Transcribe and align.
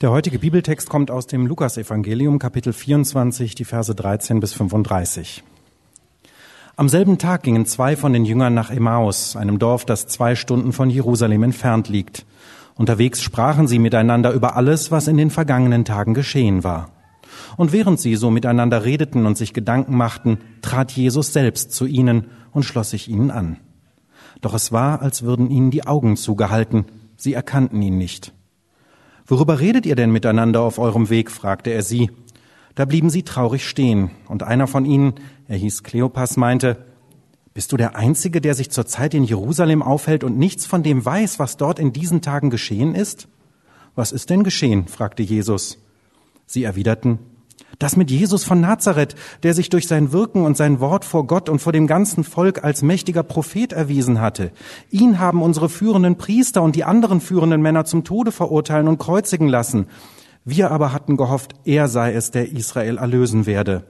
Der 0.00 0.10
heutige 0.10 0.40
Bibeltext 0.40 0.88
kommt 0.88 1.12
aus 1.12 1.28
dem 1.28 1.46
Lukasevangelium, 1.46 2.40
Kapitel 2.40 2.72
24, 2.72 3.54
die 3.54 3.64
Verse 3.64 3.94
13 3.94 4.40
bis 4.40 4.52
35. 4.52 5.44
Am 6.74 6.88
selben 6.88 7.16
Tag 7.16 7.44
gingen 7.44 7.64
zwei 7.64 7.94
von 7.94 8.12
den 8.12 8.24
Jüngern 8.24 8.54
nach 8.54 8.72
Emmaus, 8.72 9.36
einem 9.36 9.60
Dorf, 9.60 9.84
das 9.84 10.08
zwei 10.08 10.34
Stunden 10.34 10.72
von 10.72 10.90
Jerusalem 10.90 11.44
entfernt 11.44 11.88
liegt. 11.88 12.26
Unterwegs 12.74 13.22
sprachen 13.22 13.68
sie 13.68 13.78
miteinander 13.78 14.32
über 14.32 14.56
alles, 14.56 14.90
was 14.90 15.06
in 15.06 15.16
den 15.16 15.30
vergangenen 15.30 15.84
Tagen 15.84 16.12
geschehen 16.12 16.64
war. 16.64 16.90
Und 17.56 17.72
während 17.72 18.00
sie 18.00 18.16
so 18.16 18.32
miteinander 18.32 18.84
redeten 18.84 19.26
und 19.26 19.38
sich 19.38 19.54
Gedanken 19.54 19.96
machten, 19.96 20.38
trat 20.60 20.90
Jesus 20.90 21.32
selbst 21.32 21.70
zu 21.70 21.86
ihnen 21.86 22.26
und 22.50 22.64
schloss 22.64 22.90
sich 22.90 23.08
ihnen 23.08 23.30
an. 23.30 23.58
Doch 24.40 24.54
es 24.54 24.72
war, 24.72 25.02
als 25.02 25.22
würden 25.22 25.52
ihnen 25.52 25.70
die 25.70 25.86
Augen 25.86 26.16
zugehalten, 26.16 26.86
sie 27.16 27.32
erkannten 27.32 27.80
ihn 27.80 27.96
nicht. 27.96 28.32
Worüber 29.26 29.58
redet 29.60 29.86
ihr 29.86 29.96
denn 29.96 30.10
miteinander 30.10 30.60
auf 30.60 30.78
eurem 30.78 31.08
Weg? 31.08 31.30
fragte 31.30 31.70
er 31.70 31.82
sie. 31.82 32.10
Da 32.74 32.84
blieben 32.84 33.08
sie 33.08 33.22
traurig 33.22 33.66
stehen, 33.66 34.10
und 34.28 34.42
einer 34.42 34.66
von 34.66 34.84
ihnen, 34.84 35.14
er 35.48 35.56
hieß 35.56 35.82
Kleopas, 35.82 36.36
meinte, 36.36 36.84
Bist 37.54 37.72
du 37.72 37.76
der 37.76 37.96
Einzige, 37.96 38.40
der 38.40 38.54
sich 38.54 38.70
zurzeit 38.70 39.14
in 39.14 39.24
Jerusalem 39.24 39.82
aufhält 39.82 40.24
und 40.24 40.36
nichts 40.36 40.66
von 40.66 40.82
dem 40.82 41.04
weiß, 41.04 41.38
was 41.38 41.56
dort 41.56 41.78
in 41.78 41.92
diesen 41.92 42.20
Tagen 42.20 42.50
geschehen 42.50 42.94
ist? 42.94 43.28
Was 43.94 44.12
ist 44.12 44.28
denn 44.30 44.42
geschehen? 44.42 44.88
fragte 44.88 45.22
Jesus. 45.22 45.78
Sie 46.46 46.64
erwiderten, 46.64 47.20
das 47.78 47.96
mit 47.96 48.10
Jesus 48.10 48.44
von 48.44 48.60
Nazareth, 48.60 49.14
der 49.42 49.54
sich 49.54 49.68
durch 49.68 49.88
sein 49.88 50.12
Wirken 50.12 50.44
und 50.44 50.56
sein 50.56 50.80
Wort 50.80 51.04
vor 51.04 51.26
Gott 51.26 51.48
und 51.48 51.60
vor 51.60 51.72
dem 51.72 51.86
ganzen 51.86 52.24
Volk 52.24 52.64
als 52.64 52.82
mächtiger 52.82 53.22
Prophet 53.22 53.72
erwiesen 53.72 54.20
hatte. 54.20 54.52
Ihn 54.90 55.18
haben 55.18 55.42
unsere 55.42 55.68
führenden 55.68 56.16
Priester 56.16 56.62
und 56.62 56.76
die 56.76 56.84
anderen 56.84 57.20
führenden 57.20 57.62
Männer 57.62 57.84
zum 57.84 58.04
Tode 58.04 58.32
verurteilen 58.32 58.88
und 58.88 58.98
kreuzigen 58.98 59.48
lassen. 59.48 59.86
Wir 60.44 60.70
aber 60.70 60.92
hatten 60.92 61.16
gehofft, 61.16 61.54
er 61.64 61.88
sei 61.88 62.12
es, 62.12 62.30
der 62.30 62.52
Israel 62.52 62.98
erlösen 62.98 63.46
werde. 63.46 63.84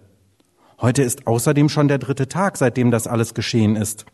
Heute 0.80 1.02
ist 1.02 1.26
außerdem 1.26 1.68
schon 1.68 1.88
der 1.88 1.98
dritte 1.98 2.28
Tag, 2.28 2.56
seitdem 2.56 2.90
das 2.90 3.06
alles 3.06 3.34
geschehen 3.34 3.76
ist. 3.76 4.06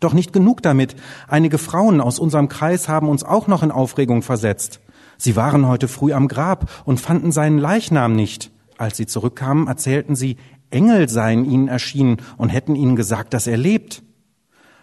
Doch 0.00 0.14
nicht 0.14 0.32
genug 0.32 0.62
damit. 0.62 0.96
Einige 1.28 1.58
Frauen 1.58 2.00
aus 2.00 2.18
unserem 2.18 2.48
Kreis 2.48 2.88
haben 2.88 3.08
uns 3.08 3.22
auch 3.22 3.46
noch 3.46 3.62
in 3.62 3.70
Aufregung 3.70 4.22
versetzt. 4.22 4.80
Sie 5.18 5.36
waren 5.36 5.66
heute 5.66 5.88
früh 5.88 6.12
am 6.14 6.26
Grab 6.26 6.70
und 6.86 7.00
fanden 7.00 7.32
seinen 7.32 7.58
Leichnam 7.58 8.16
nicht. 8.16 8.50
Als 8.80 8.96
sie 8.96 9.04
zurückkamen, 9.04 9.66
erzählten 9.66 10.16
sie, 10.16 10.38
Engel 10.70 11.06
seien 11.10 11.44
ihnen 11.44 11.68
erschienen 11.68 12.16
und 12.38 12.48
hätten 12.48 12.74
ihnen 12.74 12.96
gesagt, 12.96 13.34
dass 13.34 13.46
er 13.46 13.58
lebt. 13.58 14.02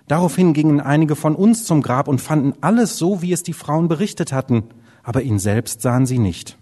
Daraufhin 0.08 0.54
gingen 0.54 0.80
einige 0.80 1.16
von 1.16 1.34
uns 1.34 1.66
zum 1.66 1.82
Grab 1.82 2.08
und 2.08 2.22
fanden 2.22 2.54
alles 2.62 3.00
so, 3.00 3.24
wie 3.24 3.34
es 3.34 3.42
die 3.42 3.54
Frauen 3.54 3.88
berichtet 3.88 4.32
hatten, 4.32 4.66
aber 5.02 5.24
ihn 5.24 5.40
selbst 5.40 5.82
sahen 5.82 6.06
sie 6.06 6.20
nicht. 6.20 6.60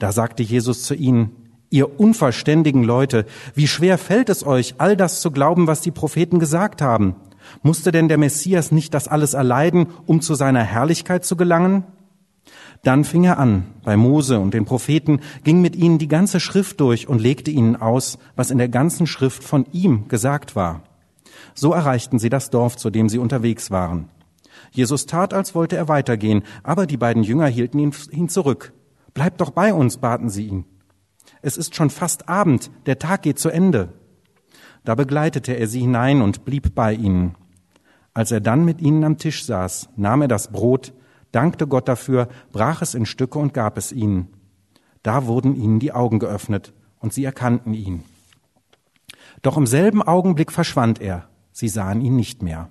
Da 0.00 0.10
sagte 0.10 0.42
Jesus 0.42 0.82
zu 0.82 0.96
ihnen, 0.96 1.30
Ihr 1.70 2.00
unverständigen 2.00 2.82
Leute, 2.82 3.24
wie 3.54 3.68
schwer 3.68 3.96
fällt 3.96 4.28
es 4.28 4.44
euch, 4.44 4.74
all 4.78 4.96
das 4.96 5.20
zu 5.20 5.30
glauben, 5.30 5.68
was 5.68 5.80
die 5.80 5.92
Propheten 5.92 6.40
gesagt 6.40 6.82
haben? 6.82 7.14
Musste 7.62 7.92
denn 7.92 8.08
der 8.08 8.18
Messias 8.18 8.72
nicht 8.72 8.94
das 8.94 9.06
alles 9.06 9.34
erleiden, 9.34 9.86
um 10.06 10.20
zu 10.20 10.34
seiner 10.34 10.64
Herrlichkeit 10.64 11.24
zu 11.24 11.36
gelangen? 11.36 11.84
Dann 12.86 13.02
fing 13.02 13.24
er 13.24 13.40
an, 13.40 13.64
bei 13.82 13.96
Mose 13.96 14.38
und 14.38 14.54
den 14.54 14.64
Propheten, 14.64 15.18
ging 15.42 15.60
mit 15.60 15.74
ihnen 15.74 15.98
die 15.98 16.06
ganze 16.06 16.38
Schrift 16.38 16.78
durch 16.78 17.08
und 17.08 17.20
legte 17.20 17.50
ihnen 17.50 17.74
aus, 17.74 18.16
was 18.36 18.52
in 18.52 18.58
der 18.58 18.68
ganzen 18.68 19.08
Schrift 19.08 19.42
von 19.42 19.66
ihm 19.72 20.06
gesagt 20.06 20.54
war. 20.54 20.84
So 21.52 21.72
erreichten 21.72 22.20
sie 22.20 22.28
das 22.28 22.48
Dorf, 22.48 22.76
zu 22.76 22.90
dem 22.90 23.08
sie 23.08 23.18
unterwegs 23.18 23.72
waren. 23.72 24.08
Jesus 24.70 25.06
tat, 25.06 25.34
als 25.34 25.52
wollte 25.52 25.74
er 25.74 25.88
weitergehen, 25.88 26.44
aber 26.62 26.86
die 26.86 26.96
beiden 26.96 27.24
Jünger 27.24 27.48
hielten 27.48 27.80
ihn, 27.80 27.92
ihn 28.12 28.28
zurück. 28.28 28.72
Bleibt 29.14 29.40
doch 29.40 29.50
bei 29.50 29.74
uns, 29.74 29.96
baten 29.96 30.28
sie 30.28 30.46
ihn. 30.46 30.64
Es 31.42 31.56
ist 31.56 31.74
schon 31.74 31.90
fast 31.90 32.28
Abend, 32.28 32.70
der 32.86 33.00
Tag 33.00 33.22
geht 33.22 33.40
zu 33.40 33.48
Ende. 33.48 33.94
Da 34.84 34.94
begleitete 34.94 35.54
er 35.54 35.66
sie 35.66 35.80
hinein 35.80 36.22
und 36.22 36.44
blieb 36.44 36.76
bei 36.76 36.94
ihnen. 36.94 37.34
Als 38.14 38.30
er 38.30 38.40
dann 38.40 38.64
mit 38.64 38.80
ihnen 38.80 39.02
am 39.02 39.18
Tisch 39.18 39.44
saß, 39.44 39.88
nahm 39.96 40.22
er 40.22 40.28
das 40.28 40.52
Brot, 40.52 40.92
dankte 41.36 41.66
Gott 41.66 41.86
dafür, 41.86 42.28
brach 42.50 42.80
es 42.80 42.94
in 42.94 43.04
Stücke 43.04 43.38
und 43.38 43.52
gab 43.52 43.76
es 43.76 43.92
ihnen. 43.92 44.28
Da 45.02 45.26
wurden 45.26 45.54
ihnen 45.54 45.78
die 45.78 45.92
Augen 45.92 46.18
geöffnet 46.18 46.72
und 46.98 47.12
sie 47.12 47.24
erkannten 47.24 47.74
ihn. 47.74 48.02
Doch 49.42 49.58
im 49.58 49.66
selben 49.66 50.02
Augenblick 50.02 50.50
verschwand 50.50 51.00
er. 51.00 51.28
Sie 51.52 51.68
sahen 51.68 52.00
ihn 52.00 52.16
nicht 52.16 52.42
mehr. 52.42 52.70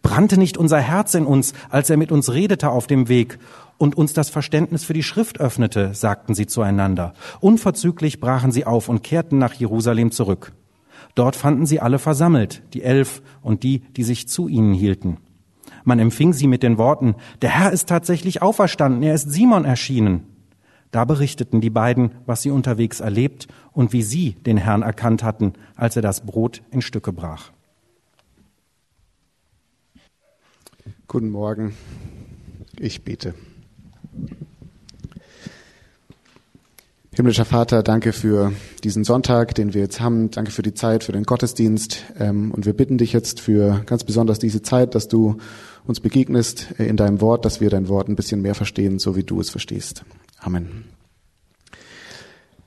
Brannte 0.00 0.38
nicht 0.38 0.56
unser 0.56 0.80
Herz 0.80 1.12
in 1.14 1.26
uns, 1.26 1.52
als 1.68 1.90
er 1.90 1.98
mit 1.98 2.10
uns 2.10 2.32
redete 2.32 2.70
auf 2.70 2.86
dem 2.86 3.08
Weg 3.08 3.38
und 3.76 3.94
uns 3.94 4.14
das 4.14 4.30
Verständnis 4.30 4.84
für 4.84 4.94
die 4.94 5.02
Schrift 5.02 5.38
öffnete, 5.38 5.92
sagten 5.92 6.34
sie 6.34 6.46
zueinander. 6.46 7.12
Unverzüglich 7.40 8.20
brachen 8.20 8.52
sie 8.52 8.64
auf 8.64 8.88
und 8.88 9.02
kehrten 9.02 9.36
nach 9.36 9.52
Jerusalem 9.52 10.12
zurück. 10.12 10.52
Dort 11.14 11.36
fanden 11.36 11.66
sie 11.66 11.80
alle 11.80 11.98
versammelt, 11.98 12.62
die 12.72 12.82
Elf 12.82 13.20
und 13.42 13.62
die, 13.64 13.80
die 13.80 14.02
sich 14.02 14.28
zu 14.28 14.48
ihnen 14.48 14.72
hielten. 14.72 15.18
Man 15.86 16.00
empfing 16.00 16.32
sie 16.32 16.48
mit 16.48 16.64
den 16.64 16.78
Worten, 16.78 17.14
der 17.42 17.50
Herr 17.50 17.70
ist 17.70 17.88
tatsächlich 17.88 18.42
auferstanden, 18.42 19.04
er 19.04 19.14
ist 19.14 19.30
Simon 19.30 19.64
erschienen. 19.64 20.26
Da 20.90 21.04
berichteten 21.04 21.60
die 21.60 21.70
beiden, 21.70 22.10
was 22.26 22.42
sie 22.42 22.50
unterwegs 22.50 22.98
erlebt 22.98 23.46
und 23.70 23.92
wie 23.92 24.02
sie 24.02 24.32
den 24.32 24.56
Herrn 24.56 24.82
erkannt 24.82 25.22
hatten, 25.22 25.52
als 25.76 25.94
er 25.94 26.02
das 26.02 26.26
Brot 26.26 26.60
in 26.72 26.82
Stücke 26.82 27.12
brach. 27.12 27.52
Guten 31.06 31.30
Morgen, 31.30 31.76
ich 32.80 33.04
bete. 33.04 33.34
Himmlischer 37.16 37.46
Vater, 37.46 37.82
danke 37.82 38.12
für 38.12 38.52
diesen 38.84 39.02
Sonntag, 39.02 39.54
den 39.54 39.72
wir 39.72 39.80
jetzt 39.80 40.00
haben. 40.00 40.30
Danke 40.30 40.50
für 40.50 40.60
die 40.60 40.74
Zeit, 40.74 41.02
für 41.02 41.12
den 41.12 41.22
Gottesdienst. 41.22 42.04
Ähm, 42.18 42.50
und 42.50 42.66
wir 42.66 42.74
bitten 42.74 42.98
dich 42.98 43.14
jetzt 43.14 43.40
für 43.40 43.80
ganz 43.86 44.04
besonders 44.04 44.38
diese 44.38 44.60
Zeit, 44.60 44.94
dass 44.94 45.08
du 45.08 45.38
uns 45.86 46.00
begegnest 46.00 46.78
äh, 46.78 46.84
in 46.84 46.98
deinem 46.98 47.22
Wort, 47.22 47.46
dass 47.46 47.58
wir 47.58 47.70
dein 47.70 47.88
Wort 47.88 48.10
ein 48.10 48.16
bisschen 48.16 48.42
mehr 48.42 48.54
verstehen, 48.54 48.98
so 48.98 49.16
wie 49.16 49.22
du 49.22 49.40
es 49.40 49.48
verstehst. 49.48 50.04
Amen. 50.40 50.84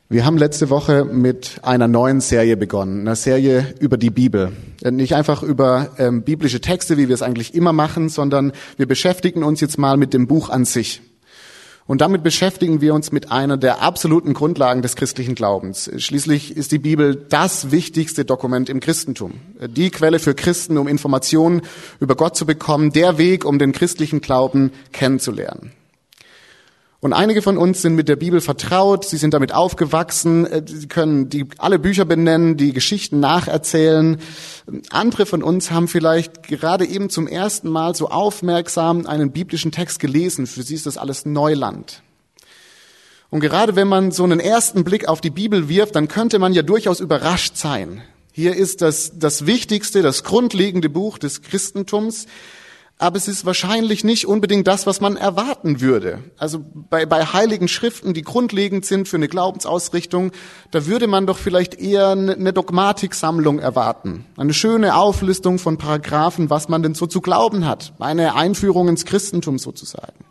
Wir 0.09 0.25
haben 0.25 0.39
letzte 0.39 0.71
Woche 0.71 1.05
mit 1.05 1.59
einer 1.61 1.87
neuen 1.87 2.19
Serie 2.19 2.57
begonnen, 2.57 3.01
einer 3.01 3.15
Serie 3.15 3.75
über 3.79 3.97
die 3.97 4.09
Bibel. 4.09 4.53
Äh, 4.81 4.89
nicht 4.89 5.13
einfach 5.13 5.43
über 5.43 5.91
ähm, 5.99 6.23
biblische 6.23 6.59
Texte, 6.59 6.97
wie 6.97 7.07
wir 7.07 7.13
es 7.13 7.21
eigentlich 7.21 7.53
immer 7.53 7.71
machen, 7.71 8.09
sondern 8.09 8.51
wir 8.77 8.87
beschäftigen 8.87 9.43
uns 9.43 9.61
jetzt 9.61 9.77
mal 9.77 9.95
mit 9.95 10.11
dem 10.15 10.25
Buch 10.25 10.49
an 10.49 10.65
sich. 10.65 11.03
Und 11.89 12.01
damit 12.01 12.21
beschäftigen 12.21 12.81
wir 12.81 12.93
uns 12.93 13.11
mit 13.11 13.31
einer 13.31 13.57
der 13.57 13.81
absoluten 13.81 14.35
Grundlagen 14.35 14.83
des 14.83 14.95
christlichen 14.95 15.33
Glaubens. 15.33 15.89
Schließlich 15.97 16.55
ist 16.55 16.71
die 16.71 16.77
Bibel 16.77 17.15
das 17.15 17.71
wichtigste 17.71 18.25
Dokument 18.25 18.69
im 18.69 18.79
Christentum. 18.79 19.39
Die 19.59 19.89
Quelle 19.89 20.19
für 20.19 20.35
Christen, 20.35 20.77
um 20.77 20.87
Informationen 20.87 21.63
über 21.99 22.13
Gott 22.13 22.35
zu 22.35 22.45
bekommen, 22.45 22.91
der 22.91 23.17
Weg, 23.17 23.43
um 23.43 23.57
den 23.57 23.71
christlichen 23.71 24.21
Glauben 24.21 24.71
kennenzulernen. 24.91 25.71
Und 27.01 27.13
einige 27.13 27.41
von 27.41 27.57
uns 27.57 27.81
sind 27.81 27.95
mit 27.95 28.09
der 28.09 28.17
Bibel 28.17 28.41
vertraut, 28.41 29.05
sie 29.05 29.15
sind 29.15 29.33
damit 29.33 29.53
aufgewachsen, 29.53 30.45
äh, 30.45 30.63
sie 30.65 30.87
können 30.87 31.29
die, 31.29 31.45
alle 31.57 31.79
Bücher 31.79 32.03
benennen, 32.03 32.57
die 32.57 32.73
Geschichten 32.73 33.21
nacherzählen. 33.21 34.17
Andere 34.89 35.25
von 35.25 35.41
uns 35.41 35.71
haben 35.71 35.87
vielleicht 35.87 36.43
gerade 36.43 36.85
eben 36.85 37.09
zum 37.09 37.27
ersten 37.27 37.69
Mal 37.69 37.95
so 37.95 38.09
aufmerksam 38.09 39.05
einen 39.05 39.31
biblischen 39.31 39.71
Text 39.71 39.99
gelesen. 39.99 40.45
Für 40.45 40.61
sie 40.61 40.75
ist 40.75 40.85
das 40.85 40.97
alles 40.97 41.25
Neuland. 41.25 42.03
Und 43.29 43.39
gerade 43.39 43.77
wenn 43.77 43.87
man 43.87 44.11
so 44.11 44.25
einen 44.25 44.39
ersten 44.39 44.83
Blick 44.83 45.07
auf 45.07 45.21
die 45.21 45.29
Bibel 45.29 45.69
wirft, 45.69 45.95
dann 45.95 46.09
könnte 46.09 46.37
man 46.37 46.51
ja 46.51 46.63
durchaus 46.63 46.99
überrascht 46.99 47.55
sein. 47.55 48.01
Hier 48.33 48.55
ist 48.55 48.81
das, 48.81 49.13
das 49.15 49.45
wichtigste, 49.45 50.01
das 50.01 50.23
grundlegende 50.23 50.89
Buch 50.89 51.17
des 51.17 51.41
Christentums 51.43 52.25
aber 52.99 53.15
es 53.15 53.29
ist 53.29 53.45
wahrscheinlich 53.45 54.03
nicht 54.03 54.27
unbedingt 54.27 54.67
das, 54.67 54.85
was 54.85 54.99
man 54.99 55.15
erwarten 55.15 55.79
würde. 55.79 56.19
Also 56.37 56.59
bei, 56.73 57.05
bei 57.05 57.25
heiligen 57.25 57.69
Schriften, 57.69 58.13
die 58.13 58.23
grundlegend 58.23 58.85
sind 58.85 59.07
für 59.07 59.15
eine 59.15 59.29
Glaubensausrichtung, 59.29 60.33
da 60.71 60.85
würde 60.85 61.07
man 61.07 61.25
doch 61.25 61.37
vielleicht 61.37 61.75
eher 61.75 62.09
eine 62.09 62.51
Dogmatiksammlung 62.51 63.59
erwarten. 63.59 64.25
Eine 64.35 64.53
schöne 64.53 64.95
Auflistung 64.95 65.59
von 65.59 65.77
Paragraphen, 65.77 66.49
was 66.49 66.67
man 66.67 66.83
denn 66.83 66.93
so 66.93 67.07
zu 67.07 67.21
glauben 67.21 67.65
hat. 67.65 67.93
Eine 67.99 68.35
Einführung 68.35 68.89
ins 68.89 69.05
Christentum 69.05 69.59
sozusagen. 69.59 70.25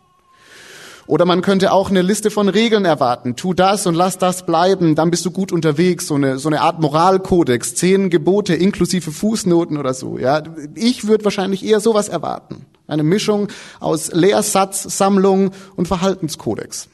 Oder 1.09 1.25
man 1.25 1.41
könnte 1.41 1.73
auch 1.73 1.89
eine 1.89 2.03
Liste 2.03 2.31
von 2.31 2.51
Regeln 2.51 2.85
erwarten. 2.85 3.35
Tu 3.35 3.55
das 3.55 3.87
und 3.87 3.95
lass 3.95 4.19
das 4.19 4.45
bleiben, 4.45 4.95
dann 4.95 5.11
bist 5.11 5.25
du 5.25 5.31
gut 5.31 5.53
unterwegs. 5.53 6.07
So 6.07 6.17
eine, 6.17 6.39
so 6.39 6.51
eine 6.51 6.61
Art 6.61 6.81
Moralkodex, 6.81 7.75
zehn 7.75 8.11
Gebote 8.11 8.55
inklusive 8.55 9.11
Fußnoten 9.11 9.79
oder 9.79 9.95
so. 9.95 10.19
Ja, 10.19 10.43
ich 10.75 11.09
würde 11.09 11.25
wahrscheinlich 11.25 11.65
eher 11.65 11.81
sowas 11.81 12.11
erwarten. 12.11 12.67
Eine 12.87 13.05
Mischung 13.05 13.49
aus 13.81 14.13
Lehrsatzsammlung 14.13 15.53
und 15.77 15.89
Verhaltenskodex. 15.89 16.91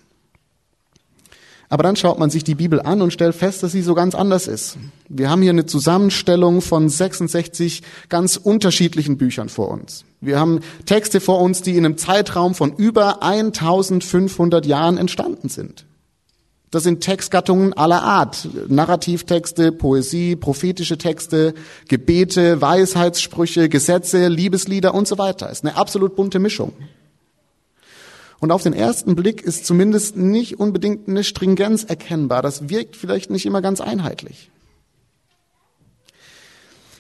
Aber 1.69 1.83
dann 1.83 1.97
schaut 1.97 2.19
man 2.19 2.31
sich 2.31 2.45
die 2.45 2.55
Bibel 2.55 2.81
an 2.81 3.03
und 3.03 3.13
stellt 3.13 3.35
fest, 3.35 3.63
dass 3.63 3.73
sie 3.73 3.83
so 3.83 3.95
ganz 3.95 4.15
anders 4.15 4.47
ist. 4.47 4.77
Wir 5.09 5.31
haben 5.31 5.43
hier 5.43 5.51
eine 5.51 5.67
Zusammenstellung 5.67 6.61
von 6.61 6.89
66 6.89 7.83
ganz 8.09 8.37
unterschiedlichen 8.37 9.17
Büchern 9.17 9.49
vor 9.49 9.71
uns. 9.71 10.05
Wir 10.21 10.39
haben 10.39 10.61
Texte 10.87 11.21
vor 11.21 11.41
uns, 11.41 11.63
die 11.63 11.77
in 11.77 11.85
einem 11.85 11.99
Zeitraum 11.99 12.55
von 12.55 12.75
über 12.75 13.23
1500 13.23 14.67
Jahren 14.67 14.99
entstanden 14.99 15.49
sind. 15.49 15.87
Das 16.75 16.83
sind 16.83 17.03
Textgattungen 17.03 17.73
aller 17.75 18.03
Art. 18.03 18.49
Narrativtexte, 18.67 19.71
Poesie, 19.71 20.35
prophetische 20.35 20.99
Texte, 20.99 21.55
Gebete, 21.89 22.61
Weisheitssprüche, 22.61 23.69
Gesetze, 23.69 24.27
Liebeslieder 24.27 24.93
und 24.93 25.07
so 25.07 25.17
weiter. 25.17 25.47
Es 25.47 25.59
ist 25.59 25.65
eine 25.65 25.77
absolut 25.77 26.17
bunte 26.17 26.41
Mischung. 26.41 26.73
Und 28.45 28.53
auf 28.53 28.63
den 28.63 28.75
ersten 28.75 29.17
Blick 29.17 29.41
ist 29.41 29.65
zumindest 29.65 30.19
nicht 30.19 30.61
unbedingt 30.61 31.09
eine 31.09 31.25
Stringenz 31.25 31.83
erkennbar. 31.83 32.43
Das 32.43 32.69
wirkt 32.69 32.95
vielleicht 32.95 33.31
nicht 33.31 33.47
immer 33.47 33.63
ganz 33.63 33.81
einheitlich. 33.81 34.51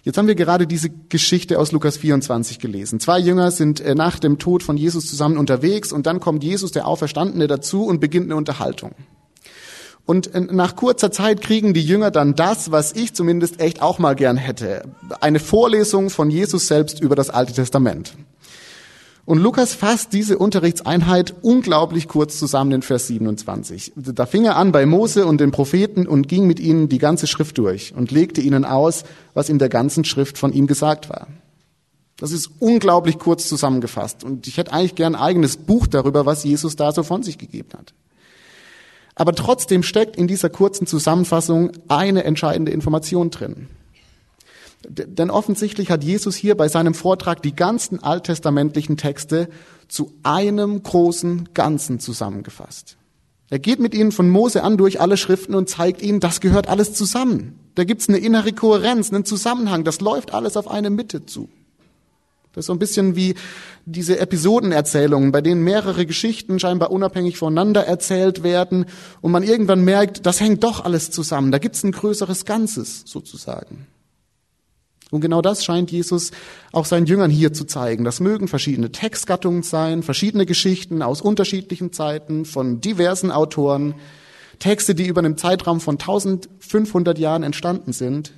Jetzt 0.05 0.17
haben 0.17 0.26
wir 0.26 0.37
gerade 0.37 0.67
diese 0.67 0.88
Geschichte 0.88 1.58
aus 1.58 1.70
Lukas 1.70 1.99
24 1.99 2.61
gelesen. 2.61 2.99
Zwei 2.99 3.19
Jünger 3.19 3.50
sind 3.50 3.82
äh, 3.82 3.94
nach 3.94 4.19
dem 4.19 4.38
Tod 4.38 4.62
von 4.62 4.79
Jesus 4.79 5.06
zusammen 5.06 5.37
unterwegs 5.37 5.93
und 5.93 6.06
dann 6.06 6.19
kommt 6.19 6.43
Jesus, 6.43 6.73
der 6.73 6.87
Auferstandene, 6.87 7.47
dazu 7.47 7.85
und 7.85 8.00
beginnt 8.00 8.25
eine 8.25 8.37
Unterhaltung. 8.37 8.93
Und 10.06 10.35
äh, 10.35 10.40
nach 10.40 10.76
kurzer 10.76 11.12
Zeit 11.12 11.43
kriegen 11.43 11.75
die 11.75 11.85
Jünger 11.85 12.11
dann 12.11 12.35
das, 12.35 12.70
was 12.70 12.93
ich 12.93 13.12
zumindest 13.12 13.61
echt 13.61 13.82
auch 13.82 13.99
mal 13.99 14.14
gern 14.14 14.38
hätte. 14.38 14.88
Eine 15.20 15.40
Vorlesung 15.40 16.08
von 16.08 16.31
Jesus 16.31 16.69
selbst 16.69 17.00
über 17.00 17.14
das 17.14 17.29
Alte 17.29 17.52
Testament. 17.52 18.14
Und 19.26 19.38
Lukas 19.38 19.73
fasst 19.73 20.12
diese 20.12 20.37
Unterrichtseinheit 20.37 21.35
unglaublich 21.41 22.09
kurz 22.09 22.38
zusammen 22.38 22.73
in 22.73 22.82
Vers 22.82 23.06
27. 23.06 23.93
Da 23.97 24.26
fing 24.26 24.44
er 24.44 24.56
an 24.56 24.71
bei 24.71 24.85
Mose 24.85 25.25
und 25.25 25.41
den 25.41 25.50
Propheten 25.50 26.06
und 26.06 26.29
ging 26.29 26.47
mit 26.47 26.61
ihnen 26.61 26.91
die 26.91 26.99
ganze 26.99 27.26
Schrift 27.26 27.56
durch 27.56 27.94
und 27.97 28.11
legte 28.11 28.43
ihnen 28.43 28.67
aus, 28.67 29.05
was 29.32 29.49
in 29.49 29.59
der 29.59 29.71
ganzen 29.71 30.05
Schrift 30.05 30.37
von 30.37 30.53
ihm 30.53 30.67
gesagt 30.67 31.09
war. 31.09 31.29
Das 32.19 32.32
ist 32.32 32.50
unglaublich 32.61 33.19
kurz 33.19 33.49
zusammengefasst. 33.49 34.25
Und 34.25 34.47
ich 34.47 34.59
hätte 34.59 34.73
eigentlich 34.73 34.94
gern 34.94 35.15
ein 35.15 35.21
eigenes 35.21 35.56
Buch 35.56 35.87
darüber, 35.87 36.26
was 36.26 36.44
Jesus 36.44 36.76
da 36.76 36.93
so 36.93 37.03
von 37.03 37.23
sich 37.23 37.38
gegeben 37.38 37.71
hat. 37.76 37.94
Aber 39.15 39.35
trotzdem 39.35 39.82
steckt 39.82 40.17
in 40.17 40.26
dieser 40.26 40.50
kurzen 40.50 40.87
Zusammenfassung 40.87 41.73
eine 41.88 42.25
entscheidende 42.25 42.73
Information 42.73 43.31
drin. 43.31 43.69
Denn 44.88 45.31
offensichtlich 45.31 45.90
hat 45.90 46.04
Jesus 46.04 46.36
hier 46.36 46.56
bei 46.56 46.69
seinem 46.69 46.94
Vortrag 46.94 47.42
die 47.42 47.54
ganzen 47.54 48.02
alttestamentlichen 48.02 48.96
Texte 48.96 49.48
zu 49.88 50.12
einem 50.22 50.82
großen 50.82 51.50
Ganzen 51.54 52.00
zusammengefasst. 52.00 52.96
Er 53.50 53.58
geht 53.58 53.78
mit 53.78 53.94
ihnen 53.94 54.12
von 54.12 54.31
Mose 54.31 54.62
an 54.62 54.76
durch 54.76 55.00
alle 55.00 55.16
Schriften 55.16 55.54
und 55.54 55.69
zeigt 55.69 56.02
ihnen, 56.02 56.20
das 56.20 56.40
gehört 56.40 56.69
alles 56.69 56.94
zusammen. 56.94 57.58
Da 57.75 57.84
gibt's 57.84 58.08
eine 58.08 58.19
innere 58.19 58.52
Kohärenz, 58.52 59.12
einen 59.12 59.25
Zusammenhang, 59.25 59.84
das 59.84 60.00
läuft 60.00 60.32
alles 60.32 60.56
auf 60.56 60.70
eine 60.70 60.90
Mitte 60.90 61.26
zu. 61.26 61.48
Das 62.52 62.62
ist 62.62 62.66
so 62.66 62.72
ein 62.72 62.78
bisschen 62.78 63.16
wie 63.16 63.34
diese 63.84 64.19
Episodenerzählungen, 64.20 65.32
bei 65.32 65.40
denen 65.40 65.64
mehrere 65.64 66.06
Geschichten 66.06 66.60
scheinbar 66.60 66.92
unabhängig 66.92 67.37
voneinander 67.37 67.84
erzählt 67.84 68.44
werden 68.44 68.87
und 69.20 69.32
man 69.32 69.42
irgendwann 69.42 69.84
merkt, 69.84 70.25
das 70.25 70.40
hängt 70.40 70.62
doch 70.62 70.84
alles 70.84 71.10
zusammen. 71.10 71.50
Da 71.50 71.58
gibt's 71.58 71.82
ein 71.82 71.92
größeres 71.92 72.44
Ganzes 72.44 73.02
sozusagen. 73.06 73.88
Und 75.14 75.20
genau 75.20 75.43
das 75.43 75.64
scheint 75.64 75.93
Jesus 75.93 76.32
auch 76.72 76.87
seinen 76.87 77.06
Jüngern 77.06 77.31
hier 77.31 77.52
zu 77.52 77.66
zeigen. 77.66 78.02
Das 78.05 78.19
mögen 78.19 78.49
verschiedene 78.49 78.90
Textgattungen 78.90 79.62
sein, 79.62 80.02
verschiedene 80.02 80.44
Geschichten 80.44 81.02
aus 81.02 81.22
unterschiedlichen 81.22 81.93
Zeiten 81.93 82.44
von 82.44 82.81
diversen 82.81 83.31
Autoren, 83.31 83.94
Texte, 84.58 84.96
die 84.96 85.06
über 85.06 85.20
einen 85.20 85.38
Zeitraum 85.38 85.81
von 85.81 86.00
1500 86.00 87.16
Jahren 87.16 87.44
entstanden 87.44 87.93
sind. 87.93 88.32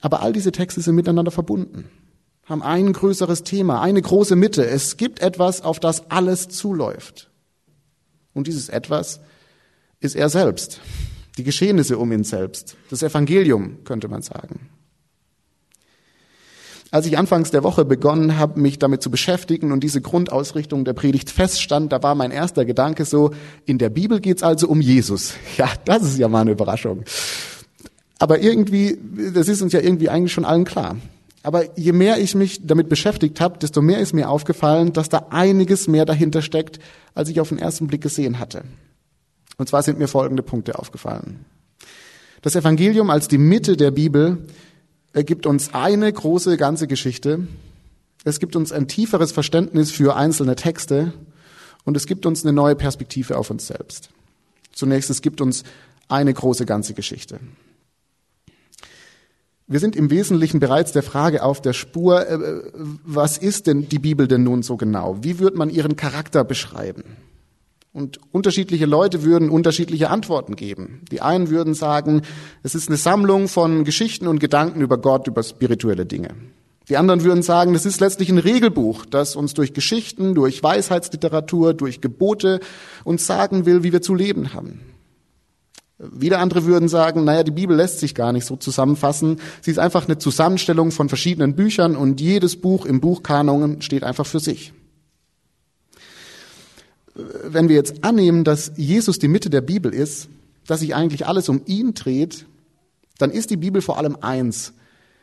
Aber 0.00 0.22
all 0.22 0.32
diese 0.32 0.50
Texte 0.50 0.80
sind 0.80 0.96
miteinander 0.96 1.30
verbunden 1.30 1.84
haben 2.46 2.62
ein 2.62 2.92
größeres 2.92 3.42
Thema, 3.42 3.82
eine 3.82 4.00
große 4.00 4.36
Mitte. 4.36 4.64
Es 4.64 4.96
gibt 4.96 5.20
etwas, 5.20 5.62
auf 5.62 5.80
das 5.80 6.12
alles 6.12 6.48
zuläuft. 6.48 7.28
Und 8.34 8.46
dieses 8.46 8.68
etwas 8.68 9.20
ist 9.98 10.14
er 10.14 10.28
selbst, 10.28 10.80
die 11.38 11.42
Geschehnisse 11.42 11.98
um 11.98 12.12
ihn 12.12 12.22
selbst, 12.22 12.76
das 12.88 13.02
Evangelium, 13.02 13.82
könnte 13.82 14.06
man 14.06 14.22
sagen. 14.22 14.70
Als 16.92 17.06
ich 17.06 17.18
anfangs 17.18 17.50
der 17.50 17.64
Woche 17.64 17.84
begonnen 17.84 18.38
habe, 18.38 18.60
mich 18.60 18.78
damit 18.78 19.02
zu 19.02 19.10
beschäftigen 19.10 19.72
und 19.72 19.80
diese 19.82 20.00
Grundausrichtung 20.00 20.84
der 20.84 20.92
Predigt 20.92 21.30
feststand, 21.30 21.92
da 21.92 22.02
war 22.02 22.14
mein 22.14 22.30
erster 22.30 22.64
Gedanke 22.64 23.04
so, 23.04 23.32
in 23.64 23.78
der 23.78 23.90
Bibel 23.90 24.20
geht's 24.20 24.42
also 24.42 24.68
um 24.68 24.80
Jesus. 24.80 25.34
Ja, 25.56 25.68
das 25.84 26.02
ist 26.02 26.18
ja 26.18 26.28
mal 26.28 26.42
eine 26.42 26.52
Überraschung. 26.52 27.04
Aber 28.18 28.40
irgendwie, 28.40 28.98
das 29.34 29.48
ist 29.48 29.62
uns 29.62 29.72
ja 29.72 29.80
irgendwie 29.80 30.08
eigentlich 30.08 30.32
schon 30.32 30.44
allen 30.44 30.64
klar. 30.64 30.96
Aber 31.42 31.78
je 31.78 31.92
mehr 31.92 32.18
ich 32.18 32.34
mich 32.34 32.66
damit 32.66 32.88
beschäftigt 32.88 33.40
habe, 33.40 33.58
desto 33.58 33.80
mehr 33.80 34.00
ist 34.00 34.12
mir 34.12 34.28
aufgefallen, 34.28 34.92
dass 34.92 35.08
da 35.08 35.26
einiges 35.30 35.86
mehr 35.88 36.04
dahinter 36.04 36.42
steckt, 36.42 36.78
als 37.14 37.28
ich 37.28 37.40
auf 37.40 37.50
den 37.50 37.58
ersten 37.58 37.86
Blick 37.86 38.02
gesehen 38.02 38.38
hatte. 38.38 38.64
Und 39.56 39.68
zwar 39.68 39.82
sind 39.82 39.98
mir 39.98 40.08
folgende 40.08 40.42
Punkte 40.42 40.78
aufgefallen. 40.78 41.44
Das 42.42 42.56
Evangelium 42.56 43.10
als 43.10 43.28
die 43.28 43.38
Mitte 43.38 43.76
der 43.76 43.90
Bibel 43.90 44.46
ergibt 45.16 45.46
uns 45.46 45.72
eine 45.72 46.12
große 46.12 46.58
ganze 46.58 46.86
Geschichte. 46.86 47.48
Es 48.24 48.38
gibt 48.38 48.54
uns 48.54 48.70
ein 48.70 48.86
tieferes 48.86 49.32
Verständnis 49.32 49.90
für 49.90 50.14
einzelne 50.14 50.56
Texte 50.56 51.14
und 51.84 51.96
es 51.96 52.06
gibt 52.06 52.26
uns 52.26 52.44
eine 52.44 52.52
neue 52.52 52.76
Perspektive 52.76 53.38
auf 53.38 53.50
uns 53.50 53.66
selbst. 53.66 54.10
Zunächst, 54.72 55.08
es 55.08 55.22
gibt 55.22 55.40
uns 55.40 55.64
eine 56.08 56.34
große 56.34 56.66
ganze 56.66 56.92
Geschichte. 56.92 57.40
Wir 59.66 59.80
sind 59.80 59.96
im 59.96 60.10
Wesentlichen 60.10 60.60
bereits 60.60 60.92
der 60.92 61.02
Frage 61.02 61.42
auf 61.42 61.62
der 61.62 61.72
Spur, 61.72 62.28
äh, 62.28 62.60
was 63.02 63.38
ist 63.38 63.66
denn 63.66 63.88
die 63.88 63.98
Bibel 63.98 64.28
denn 64.28 64.42
nun 64.42 64.62
so 64.62 64.76
genau? 64.76 65.16
Wie 65.22 65.38
wird 65.38 65.56
man 65.56 65.70
ihren 65.70 65.96
Charakter 65.96 66.44
beschreiben? 66.44 67.04
Und 67.96 68.20
unterschiedliche 68.30 68.84
Leute 68.84 69.22
würden 69.22 69.48
unterschiedliche 69.48 70.10
Antworten 70.10 70.54
geben. 70.54 71.00
Die 71.10 71.22
einen 71.22 71.48
würden 71.48 71.72
sagen, 71.72 72.20
es 72.62 72.74
ist 72.74 72.88
eine 72.88 72.98
Sammlung 72.98 73.48
von 73.48 73.84
Geschichten 73.84 74.26
und 74.26 74.38
Gedanken 74.38 74.82
über 74.82 74.98
Gott, 74.98 75.26
über 75.28 75.42
spirituelle 75.42 76.04
Dinge. 76.04 76.34
Die 76.90 76.98
anderen 76.98 77.24
würden 77.24 77.42
sagen, 77.42 77.72
das 77.72 77.86
ist 77.86 78.00
letztlich 78.00 78.28
ein 78.28 78.36
Regelbuch, 78.36 79.06
das 79.06 79.34
uns 79.34 79.54
durch 79.54 79.72
Geschichten, 79.72 80.34
durch 80.34 80.62
Weisheitsliteratur, 80.62 81.72
durch 81.72 82.02
Gebote 82.02 82.60
uns 83.04 83.26
sagen 83.26 83.64
will, 83.64 83.82
wie 83.82 83.94
wir 83.94 84.02
zu 84.02 84.14
leben 84.14 84.52
haben. 84.52 84.82
Wieder 85.98 86.40
andere 86.40 86.66
würden 86.66 86.90
sagen, 86.90 87.24
naja, 87.24 87.44
die 87.44 87.50
Bibel 87.50 87.74
lässt 87.74 88.00
sich 88.00 88.14
gar 88.14 88.34
nicht 88.34 88.44
so 88.44 88.56
zusammenfassen. 88.56 89.40
Sie 89.62 89.70
ist 89.70 89.78
einfach 89.78 90.04
eine 90.04 90.18
Zusammenstellung 90.18 90.90
von 90.90 91.08
verschiedenen 91.08 91.56
Büchern 91.56 91.96
und 91.96 92.20
jedes 92.20 92.60
Buch 92.60 92.84
im 92.84 93.00
Buchkanon 93.00 93.80
steht 93.80 94.04
einfach 94.04 94.26
für 94.26 94.38
sich. 94.38 94.74
Wenn 97.44 97.68
wir 97.68 97.76
jetzt 97.76 98.04
annehmen, 98.04 98.44
dass 98.44 98.72
Jesus 98.76 99.18
die 99.18 99.28
Mitte 99.28 99.48
der 99.48 99.62
Bibel 99.62 99.92
ist, 99.92 100.28
dass 100.66 100.80
sich 100.80 100.94
eigentlich 100.94 101.26
alles 101.26 101.48
um 101.48 101.62
ihn 101.64 101.94
dreht, 101.94 102.46
dann 103.18 103.30
ist 103.30 103.50
die 103.50 103.56
Bibel 103.56 103.80
vor 103.80 103.98
allem 103.98 104.18
eins. 104.20 104.74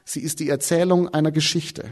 Sie 0.05 0.21
ist 0.21 0.39
die 0.39 0.49
Erzählung 0.49 1.07
einer 1.09 1.31
Geschichte. 1.31 1.85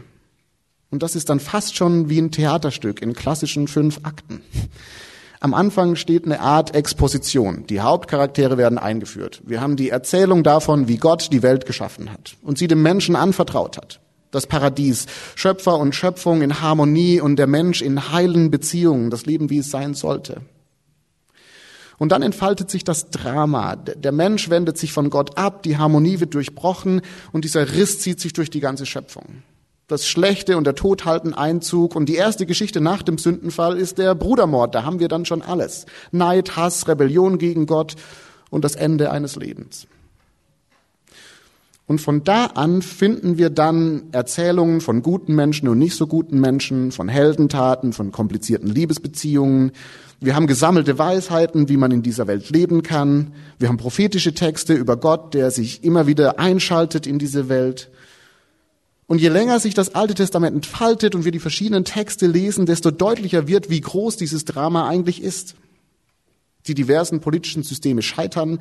Und 0.90 1.02
das 1.02 1.16
ist 1.16 1.30
dann 1.30 1.40
fast 1.40 1.76
schon 1.76 2.10
wie 2.10 2.20
ein 2.20 2.30
Theaterstück 2.30 3.00
in 3.00 3.14
klassischen 3.14 3.68
fünf 3.68 4.00
Akten. 4.02 4.42
Am 5.40 5.54
Anfang 5.54 5.96
steht 5.96 6.24
eine 6.24 6.40
Art 6.40 6.74
Exposition. 6.74 7.66
Die 7.66 7.80
Hauptcharaktere 7.80 8.58
werden 8.58 8.78
eingeführt. 8.78 9.40
Wir 9.44 9.60
haben 9.60 9.76
die 9.76 9.90
Erzählung 9.90 10.44
davon, 10.44 10.86
wie 10.88 10.98
Gott 10.98 11.32
die 11.32 11.42
Welt 11.42 11.66
geschaffen 11.66 12.12
hat 12.12 12.36
und 12.42 12.58
sie 12.58 12.68
dem 12.68 12.82
Menschen 12.82 13.16
anvertraut 13.16 13.76
hat. 13.76 14.01
Das 14.32 14.48
Paradies, 14.48 15.06
Schöpfer 15.36 15.78
und 15.78 15.94
Schöpfung 15.94 16.42
in 16.42 16.60
Harmonie 16.60 17.20
und 17.20 17.36
der 17.36 17.46
Mensch 17.46 17.82
in 17.82 18.12
heilen 18.12 18.50
Beziehungen, 18.50 19.10
das 19.10 19.26
Leben, 19.26 19.48
wie 19.50 19.58
es 19.58 19.70
sein 19.70 19.94
sollte. 19.94 20.40
Und 21.98 22.10
dann 22.10 22.22
entfaltet 22.22 22.68
sich 22.68 22.82
das 22.82 23.10
Drama. 23.10 23.76
Der 23.76 24.10
Mensch 24.10 24.50
wendet 24.50 24.76
sich 24.76 24.92
von 24.92 25.08
Gott 25.08 25.38
ab, 25.38 25.62
die 25.62 25.78
Harmonie 25.78 26.18
wird 26.18 26.34
durchbrochen 26.34 27.02
und 27.30 27.44
dieser 27.44 27.74
Riss 27.74 28.00
zieht 28.00 28.18
sich 28.18 28.32
durch 28.32 28.50
die 28.50 28.58
ganze 28.58 28.86
Schöpfung. 28.86 29.44
Das 29.86 30.08
Schlechte 30.08 30.56
und 30.56 30.64
der 30.66 30.74
Tod 30.74 31.04
halten 31.04 31.34
Einzug. 31.34 31.94
Und 31.94 32.08
die 32.08 32.14
erste 32.14 32.46
Geschichte 32.46 32.80
nach 32.80 33.02
dem 33.02 33.18
Sündenfall 33.18 33.76
ist 33.76 33.98
der 33.98 34.14
Brudermord. 34.14 34.74
Da 34.74 34.84
haben 34.84 35.00
wir 35.00 35.08
dann 35.08 35.26
schon 35.26 35.42
alles. 35.42 35.84
Neid, 36.12 36.56
Hass, 36.56 36.88
Rebellion 36.88 37.36
gegen 37.36 37.66
Gott 37.66 37.96
und 38.48 38.64
das 38.64 38.74
Ende 38.74 39.10
eines 39.10 39.36
Lebens. 39.36 39.86
Und 41.86 42.00
von 42.00 42.22
da 42.24 42.46
an 42.46 42.80
finden 42.80 43.38
wir 43.38 43.50
dann 43.50 44.04
Erzählungen 44.12 44.80
von 44.80 45.02
guten 45.02 45.34
Menschen 45.34 45.68
und 45.68 45.78
nicht 45.78 45.96
so 45.96 46.06
guten 46.06 46.40
Menschen, 46.40 46.92
von 46.92 47.08
Heldentaten, 47.08 47.92
von 47.92 48.12
komplizierten 48.12 48.68
Liebesbeziehungen. 48.68 49.72
Wir 50.20 50.36
haben 50.36 50.46
gesammelte 50.46 50.98
Weisheiten, 50.98 51.68
wie 51.68 51.76
man 51.76 51.90
in 51.90 52.02
dieser 52.02 52.28
Welt 52.28 52.50
leben 52.50 52.82
kann. 52.82 53.32
Wir 53.58 53.68
haben 53.68 53.78
prophetische 53.78 54.32
Texte 54.32 54.74
über 54.74 54.96
Gott, 54.96 55.34
der 55.34 55.50
sich 55.50 55.82
immer 55.82 56.06
wieder 56.06 56.38
einschaltet 56.38 57.06
in 57.06 57.18
diese 57.18 57.48
Welt. 57.48 57.90
Und 59.08 59.20
je 59.20 59.28
länger 59.28 59.58
sich 59.58 59.74
das 59.74 59.94
Alte 59.94 60.14
Testament 60.14 60.54
entfaltet 60.54 61.14
und 61.14 61.24
wir 61.24 61.32
die 61.32 61.40
verschiedenen 61.40 61.84
Texte 61.84 62.28
lesen, 62.28 62.64
desto 62.64 62.90
deutlicher 62.92 63.48
wird, 63.48 63.68
wie 63.68 63.80
groß 63.80 64.16
dieses 64.16 64.44
Drama 64.44 64.88
eigentlich 64.88 65.22
ist. 65.22 65.56
Die 66.68 66.74
diversen 66.74 67.20
politischen 67.20 67.64
Systeme 67.64 68.00
scheitern, 68.02 68.60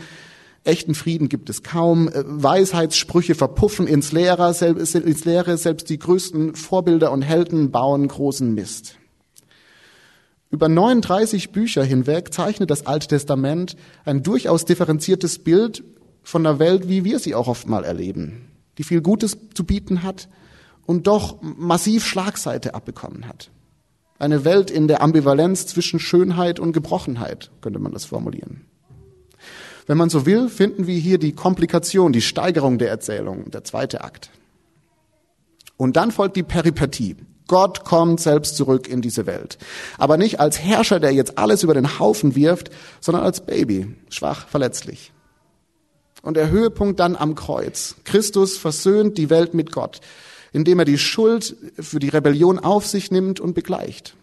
echten 0.63 0.95
Frieden 0.95 1.29
gibt 1.29 1.49
es 1.49 1.63
kaum, 1.63 2.07
äh, 2.07 2.23
Weisheitssprüche 2.25 3.35
verpuffen 3.35 3.87
ins 3.87 4.11
Leere, 4.11 4.55
ins 4.59 5.25
Leere, 5.25 5.57
selbst 5.57 5.89
die 5.89 5.99
größten 5.99 6.55
Vorbilder 6.55 7.11
und 7.11 7.21
Helden 7.21 7.71
bauen 7.71 8.07
großen 8.07 8.53
Mist. 8.53 8.97
Über 10.49 10.67
39 10.67 11.51
Bücher 11.51 11.83
hinweg 11.83 12.33
zeichnet 12.33 12.69
das 12.69 12.85
Alte 12.85 13.07
Testament 13.07 13.77
ein 14.03 14.21
durchaus 14.21 14.65
differenziertes 14.65 15.39
Bild 15.39 15.83
von 16.23 16.43
der 16.43 16.59
Welt, 16.59 16.89
wie 16.89 17.05
wir 17.05 17.19
sie 17.19 17.35
auch 17.35 17.47
oft 17.47 17.67
mal 17.67 17.85
erleben, 17.85 18.49
die 18.77 18.83
viel 18.83 19.01
Gutes 19.01 19.37
zu 19.53 19.63
bieten 19.63 20.03
hat 20.03 20.27
und 20.85 21.07
doch 21.07 21.41
massiv 21.41 22.05
Schlagseite 22.05 22.75
abbekommen 22.75 23.27
hat. 23.27 23.49
Eine 24.19 24.43
Welt 24.43 24.69
in 24.69 24.87
der 24.87 25.01
Ambivalenz 25.01 25.65
zwischen 25.67 25.99
Schönheit 25.99 26.59
und 26.59 26.73
Gebrochenheit, 26.73 27.49
könnte 27.61 27.79
man 27.79 27.93
das 27.93 28.05
formulieren. 28.05 28.65
Wenn 29.87 29.97
man 29.97 30.09
so 30.09 30.25
will, 30.25 30.49
finden 30.49 30.87
wir 30.87 30.97
hier 30.97 31.17
die 31.17 31.33
Komplikation, 31.33 32.13
die 32.13 32.21
Steigerung 32.21 32.77
der 32.77 32.89
Erzählung, 32.89 33.49
der 33.51 33.63
zweite 33.63 34.03
Akt. 34.03 34.29
Und 35.77 35.95
dann 35.95 36.11
folgt 36.11 36.35
die 36.35 36.43
Peripathie. 36.43 37.15
Gott 37.47 37.83
kommt 37.83 38.21
selbst 38.21 38.55
zurück 38.55 38.87
in 38.87 39.01
diese 39.01 39.25
Welt. 39.25 39.57
Aber 39.97 40.15
nicht 40.15 40.39
als 40.39 40.59
Herrscher, 40.59 40.99
der 40.99 41.11
jetzt 41.11 41.37
alles 41.37 41.63
über 41.63 41.73
den 41.73 41.99
Haufen 41.99 42.35
wirft, 42.35 42.69
sondern 43.01 43.23
als 43.23 43.41
Baby, 43.41 43.95
schwach, 44.09 44.47
verletzlich. 44.47 45.11
Und 46.21 46.37
der 46.37 46.49
Höhepunkt 46.49 46.99
dann 46.99 47.15
am 47.15 47.35
Kreuz. 47.35 47.95
Christus 48.05 48.57
versöhnt 48.57 49.17
die 49.17 49.29
Welt 49.29 49.53
mit 49.53 49.71
Gott, 49.71 50.01
indem 50.53 50.79
er 50.79 50.85
die 50.85 50.99
Schuld 50.99 51.55
für 51.79 51.99
die 51.99 52.09
Rebellion 52.09 52.59
auf 52.59 52.85
sich 52.85 53.11
nimmt 53.11 53.39
und 53.39 53.53
begleicht. 53.53 54.15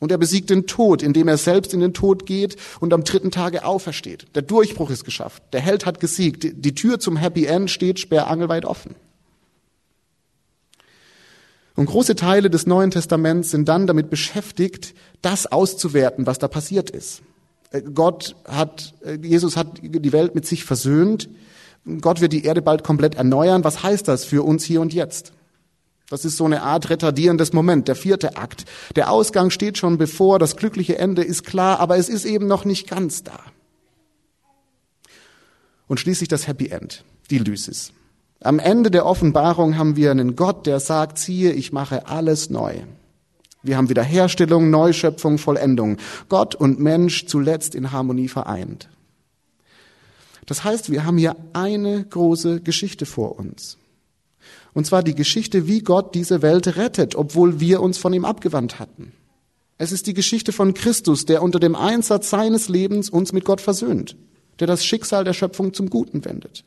Und 0.00 0.12
er 0.12 0.18
besiegt 0.18 0.50
den 0.50 0.66
Tod, 0.66 1.02
indem 1.02 1.26
er 1.26 1.38
selbst 1.38 1.74
in 1.74 1.80
den 1.80 1.92
Tod 1.92 2.24
geht 2.24 2.56
und 2.78 2.92
am 2.92 3.02
dritten 3.02 3.30
Tage 3.30 3.64
aufersteht. 3.64 4.26
Der 4.34 4.42
Durchbruch 4.42 4.90
ist 4.90 5.04
geschafft. 5.04 5.42
Der 5.52 5.60
Held 5.60 5.86
hat 5.86 5.98
gesiegt. 5.98 6.46
Die 6.52 6.74
Tür 6.74 7.00
zum 7.00 7.16
Happy 7.16 7.46
End 7.46 7.70
steht 7.70 7.98
sperrangelweit 7.98 8.64
offen. 8.64 8.94
Und 11.74 11.86
große 11.86 12.16
Teile 12.16 12.50
des 12.50 12.66
Neuen 12.66 12.90
Testaments 12.90 13.50
sind 13.50 13.68
dann 13.68 13.86
damit 13.86 14.10
beschäftigt, 14.10 14.94
das 15.22 15.46
auszuwerten, 15.46 16.26
was 16.26 16.38
da 16.38 16.48
passiert 16.48 16.90
ist. 16.90 17.22
Äh, 17.70 17.82
Gott 17.82 18.34
hat, 18.46 18.94
äh, 19.04 19.18
Jesus 19.22 19.56
hat 19.56 19.80
die 19.82 20.12
Welt 20.12 20.34
mit 20.34 20.46
sich 20.46 20.64
versöhnt. 20.64 21.28
Gott 22.00 22.20
wird 22.20 22.32
die 22.32 22.44
Erde 22.44 22.62
bald 22.62 22.84
komplett 22.84 23.14
erneuern. 23.14 23.64
Was 23.64 23.82
heißt 23.82 24.08
das 24.08 24.24
für 24.24 24.42
uns 24.42 24.64
hier 24.64 24.80
und 24.80 24.92
jetzt? 24.92 25.32
Das 26.10 26.24
ist 26.24 26.36
so 26.38 26.46
eine 26.46 26.62
Art 26.62 26.88
retardierendes 26.88 27.52
Moment, 27.52 27.86
der 27.86 27.94
vierte 27.94 28.36
Akt. 28.36 28.64
Der 28.96 29.10
Ausgang 29.10 29.50
steht 29.50 29.76
schon 29.76 29.98
bevor, 29.98 30.38
das 30.38 30.56
glückliche 30.56 30.98
Ende 30.98 31.22
ist 31.22 31.44
klar, 31.44 31.80
aber 31.80 31.98
es 31.98 32.08
ist 32.08 32.24
eben 32.24 32.46
noch 32.46 32.64
nicht 32.64 32.88
ganz 32.88 33.22
da. 33.22 33.40
Und 35.86 36.00
schließlich 36.00 36.28
das 36.28 36.46
Happy 36.46 36.68
End, 36.68 37.04
die 37.30 37.38
Lysis. 37.38 37.92
Am 38.40 38.58
Ende 38.58 38.90
der 38.90 39.04
Offenbarung 39.04 39.76
haben 39.76 39.96
wir 39.96 40.10
einen 40.10 40.36
Gott, 40.36 40.66
der 40.66 40.80
sagt, 40.80 41.18
siehe, 41.18 41.52
ich 41.52 41.72
mache 41.72 42.06
alles 42.06 42.50
neu. 42.50 42.74
Wir 43.62 43.76
haben 43.76 43.88
Wiederherstellung, 43.88 44.70
Neuschöpfung, 44.70 45.38
Vollendung. 45.38 45.98
Gott 46.28 46.54
und 46.54 46.78
Mensch 46.78 47.26
zuletzt 47.26 47.74
in 47.74 47.90
Harmonie 47.90 48.28
vereint. 48.28 48.88
Das 50.46 50.64
heißt, 50.64 50.90
wir 50.90 51.04
haben 51.04 51.18
hier 51.18 51.36
eine 51.52 52.04
große 52.04 52.60
Geschichte 52.60 53.04
vor 53.04 53.38
uns. 53.38 53.76
Und 54.78 54.84
zwar 54.84 55.02
die 55.02 55.16
Geschichte, 55.16 55.66
wie 55.66 55.80
Gott 55.80 56.14
diese 56.14 56.40
Welt 56.40 56.76
rettet, 56.76 57.16
obwohl 57.16 57.58
wir 57.58 57.82
uns 57.82 57.98
von 57.98 58.12
ihm 58.12 58.24
abgewandt 58.24 58.78
hatten. 58.78 59.10
Es 59.76 59.90
ist 59.90 60.06
die 60.06 60.14
Geschichte 60.14 60.52
von 60.52 60.72
Christus, 60.72 61.24
der 61.26 61.42
unter 61.42 61.58
dem 61.58 61.74
Einsatz 61.74 62.30
seines 62.30 62.68
Lebens 62.68 63.10
uns 63.10 63.32
mit 63.32 63.44
Gott 63.44 63.60
versöhnt, 63.60 64.14
der 64.60 64.68
das 64.68 64.84
Schicksal 64.84 65.24
der 65.24 65.32
Schöpfung 65.32 65.74
zum 65.74 65.90
Guten 65.90 66.24
wendet. 66.24 66.62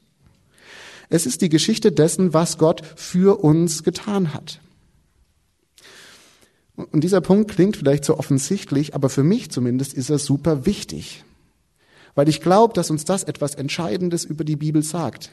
Es 1.07 1.25
ist 1.25 1.41
die 1.41 1.47
Geschichte 1.47 1.93
dessen, 1.93 2.33
was 2.33 2.57
Gott 2.57 2.81
für 2.97 3.41
uns 3.45 3.81
getan 3.81 4.33
hat. 4.33 4.59
Und 6.75 7.05
dieser 7.05 7.21
Punkt 7.21 7.49
klingt 7.49 7.77
vielleicht 7.77 8.03
so 8.03 8.17
offensichtlich, 8.17 8.93
aber 8.93 9.07
für 9.07 9.23
mich 9.23 9.51
zumindest 9.51 9.93
ist 9.93 10.09
er 10.09 10.19
super 10.19 10.65
wichtig, 10.65 11.23
weil 12.15 12.27
ich 12.27 12.41
glaube, 12.41 12.73
dass 12.73 12.91
uns 12.91 13.05
das 13.05 13.23
etwas 13.23 13.55
Entscheidendes 13.55 14.25
über 14.25 14.43
die 14.43 14.57
Bibel 14.57 14.83
sagt 14.83 15.31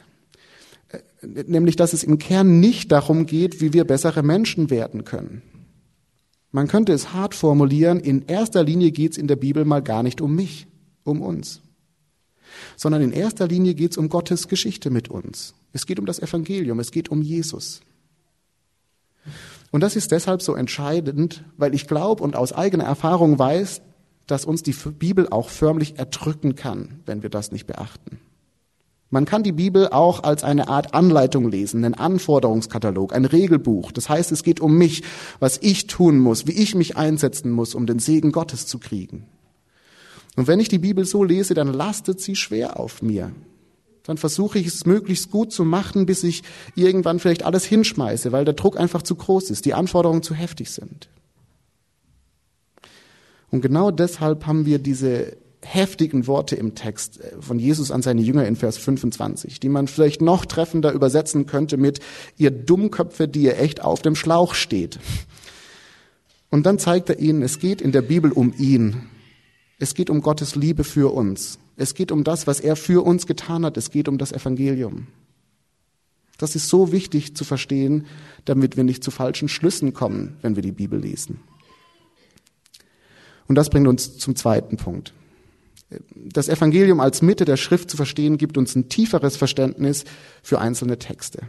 nämlich 1.21 1.75
dass 1.75 1.93
es 1.93 2.03
im 2.03 2.17
Kern 2.17 2.59
nicht 2.59 2.91
darum 2.91 3.25
geht, 3.25 3.61
wie 3.61 3.73
wir 3.73 3.85
bessere 3.85 4.23
Menschen 4.23 4.69
werden 4.69 5.03
können. 5.03 5.41
Man 6.51 6.67
könnte 6.67 6.93
es 6.93 7.13
hart 7.13 7.35
formulieren, 7.35 7.99
in 7.99 8.25
erster 8.25 8.63
Linie 8.63 8.91
geht 8.91 9.11
es 9.11 9.17
in 9.17 9.27
der 9.27 9.35
Bibel 9.35 9.65
mal 9.65 9.81
gar 9.81 10.01
nicht 10.01 10.19
um 10.19 10.35
mich, 10.35 10.67
um 11.03 11.21
uns, 11.21 11.61
sondern 12.75 13.01
in 13.01 13.11
erster 13.11 13.47
Linie 13.47 13.75
geht 13.75 13.91
es 13.91 13.97
um 13.97 14.09
Gottes 14.09 14.47
Geschichte 14.47 14.89
mit 14.89 15.09
uns. 15.09 15.53
Es 15.73 15.85
geht 15.85 15.99
um 15.99 16.07
das 16.07 16.19
Evangelium, 16.19 16.79
es 16.79 16.91
geht 16.91 17.09
um 17.09 17.21
Jesus. 17.21 17.81
Und 19.71 19.81
das 19.81 19.95
ist 19.95 20.11
deshalb 20.11 20.41
so 20.41 20.55
entscheidend, 20.55 21.43
weil 21.57 21.75
ich 21.75 21.87
glaube 21.87 22.23
und 22.23 22.35
aus 22.35 22.53
eigener 22.53 22.85
Erfahrung 22.85 23.37
weiß, 23.37 23.81
dass 24.25 24.45
uns 24.45 24.63
die 24.63 24.73
Bibel 24.73 25.27
auch 25.29 25.49
förmlich 25.49 25.99
erdrücken 25.99 26.55
kann, 26.55 27.01
wenn 27.05 27.21
wir 27.21 27.29
das 27.29 27.51
nicht 27.51 27.67
beachten. 27.67 28.19
Man 29.11 29.25
kann 29.25 29.41
die 29.41 29.51
Bibel 29.51 29.87
auch 29.89 30.23
als 30.23 30.43
eine 30.43 30.67
Art 30.67 30.93
Anleitung 30.93 31.49
lesen, 31.49 31.83
einen 31.83 31.95
Anforderungskatalog, 31.95 33.13
ein 33.13 33.25
Regelbuch. 33.25 33.91
Das 33.91 34.07
heißt, 34.07 34.31
es 34.31 34.43
geht 34.43 34.59
um 34.59 34.77
mich, 34.77 35.01
was 35.39 35.57
ich 35.61 35.87
tun 35.87 36.19
muss, 36.19 36.45
wie 36.45 36.51
ich 36.51 36.75
mich 36.75 36.95
einsetzen 36.95 37.51
muss, 37.51 37.73
um 37.73 37.87
den 37.87 37.97
Segen 37.97 38.31
Gottes 38.31 38.67
zu 38.67 38.77
kriegen. 38.77 39.25
Und 40.35 40.47
wenn 40.47 40.59
ich 40.59 40.69
die 40.69 40.77
Bibel 40.77 41.05
so 41.05 41.23
lese, 41.23 41.55
dann 41.55 41.73
lastet 41.73 42.21
sie 42.21 42.35
schwer 42.35 42.79
auf 42.79 43.01
mir. 43.01 43.31
Dann 44.03 44.17
versuche 44.17 44.59
ich 44.59 44.67
es 44.67 44.85
möglichst 44.85 45.31
gut 45.31 45.51
zu 45.51 45.65
machen, 45.65 46.05
bis 46.05 46.23
ich 46.23 46.43
irgendwann 46.75 47.19
vielleicht 47.19 47.43
alles 47.43 47.65
hinschmeiße, 47.65 48.31
weil 48.31 48.45
der 48.45 48.53
Druck 48.53 48.79
einfach 48.79 49.01
zu 49.01 49.15
groß 49.15 49.49
ist, 49.49 49.65
die 49.65 49.73
Anforderungen 49.73 50.23
zu 50.23 50.35
heftig 50.35 50.69
sind. 50.69 51.09
Und 53.51 53.61
genau 53.61 53.89
deshalb 53.89 54.45
haben 54.45 54.65
wir 54.67 54.77
diese 54.77 55.35
heftigen 55.61 56.27
Worte 56.27 56.55
im 56.55 56.75
Text 56.75 57.19
äh, 57.19 57.41
von 57.41 57.59
Jesus 57.59 57.91
an 57.91 58.01
seine 58.01 58.21
Jünger 58.21 58.45
in 58.47 58.55
Vers 58.55 58.77
25, 58.77 59.59
die 59.59 59.69
man 59.69 59.87
vielleicht 59.87 60.21
noch 60.21 60.45
treffender 60.45 60.91
übersetzen 60.91 61.45
könnte 61.45 61.77
mit 61.77 61.99
ihr 62.37 62.51
Dummköpfe, 62.51 63.27
die 63.27 63.43
ihr 63.43 63.59
echt 63.59 63.81
auf 63.83 64.01
dem 64.01 64.15
Schlauch 64.15 64.53
steht. 64.53 64.99
Und 66.49 66.65
dann 66.65 66.79
zeigt 66.79 67.09
er 67.09 67.19
ihnen, 67.19 67.43
es 67.43 67.59
geht 67.59 67.81
in 67.81 67.91
der 67.91 68.01
Bibel 68.01 68.31
um 68.31 68.53
ihn. 68.57 69.09
Es 69.77 69.93
geht 69.93 70.09
um 70.09 70.21
Gottes 70.21 70.55
Liebe 70.55 70.83
für 70.83 71.13
uns. 71.13 71.59
Es 71.77 71.93
geht 71.93 72.11
um 72.11 72.23
das, 72.23 72.47
was 72.47 72.59
er 72.59 72.75
für 72.75 73.05
uns 73.05 73.27
getan 73.27 73.65
hat. 73.65 73.77
Es 73.77 73.91
geht 73.91 74.07
um 74.07 74.17
das 74.17 74.31
Evangelium. 74.31 75.07
Das 76.37 76.55
ist 76.55 76.69
so 76.69 76.91
wichtig 76.91 77.35
zu 77.35 77.43
verstehen, 77.43 78.07
damit 78.45 78.77
wir 78.77 78.83
nicht 78.83 79.03
zu 79.03 79.11
falschen 79.11 79.49
Schlüssen 79.49 79.93
kommen, 79.93 80.37
wenn 80.41 80.55
wir 80.55 80.63
die 80.63 80.71
Bibel 80.71 80.99
lesen. 80.99 81.41
Und 83.47 83.55
das 83.55 83.69
bringt 83.69 83.87
uns 83.87 84.17
zum 84.17 84.35
zweiten 84.35 84.77
Punkt 84.77 85.13
das 86.15 86.49
Evangelium 86.49 86.99
als 86.99 87.21
Mitte 87.21 87.45
der 87.45 87.57
Schrift 87.57 87.89
zu 87.89 87.97
verstehen, 87.97 88.37
gibt 88.37 88.57
uns 88.57 88.75
ein 88.75 88.89
tieferes 88.89 89.37
Verständnis 89.37 90.05
für 90.43 90.59
einzelne 90.59 90.99
Texte. 90.99 91.41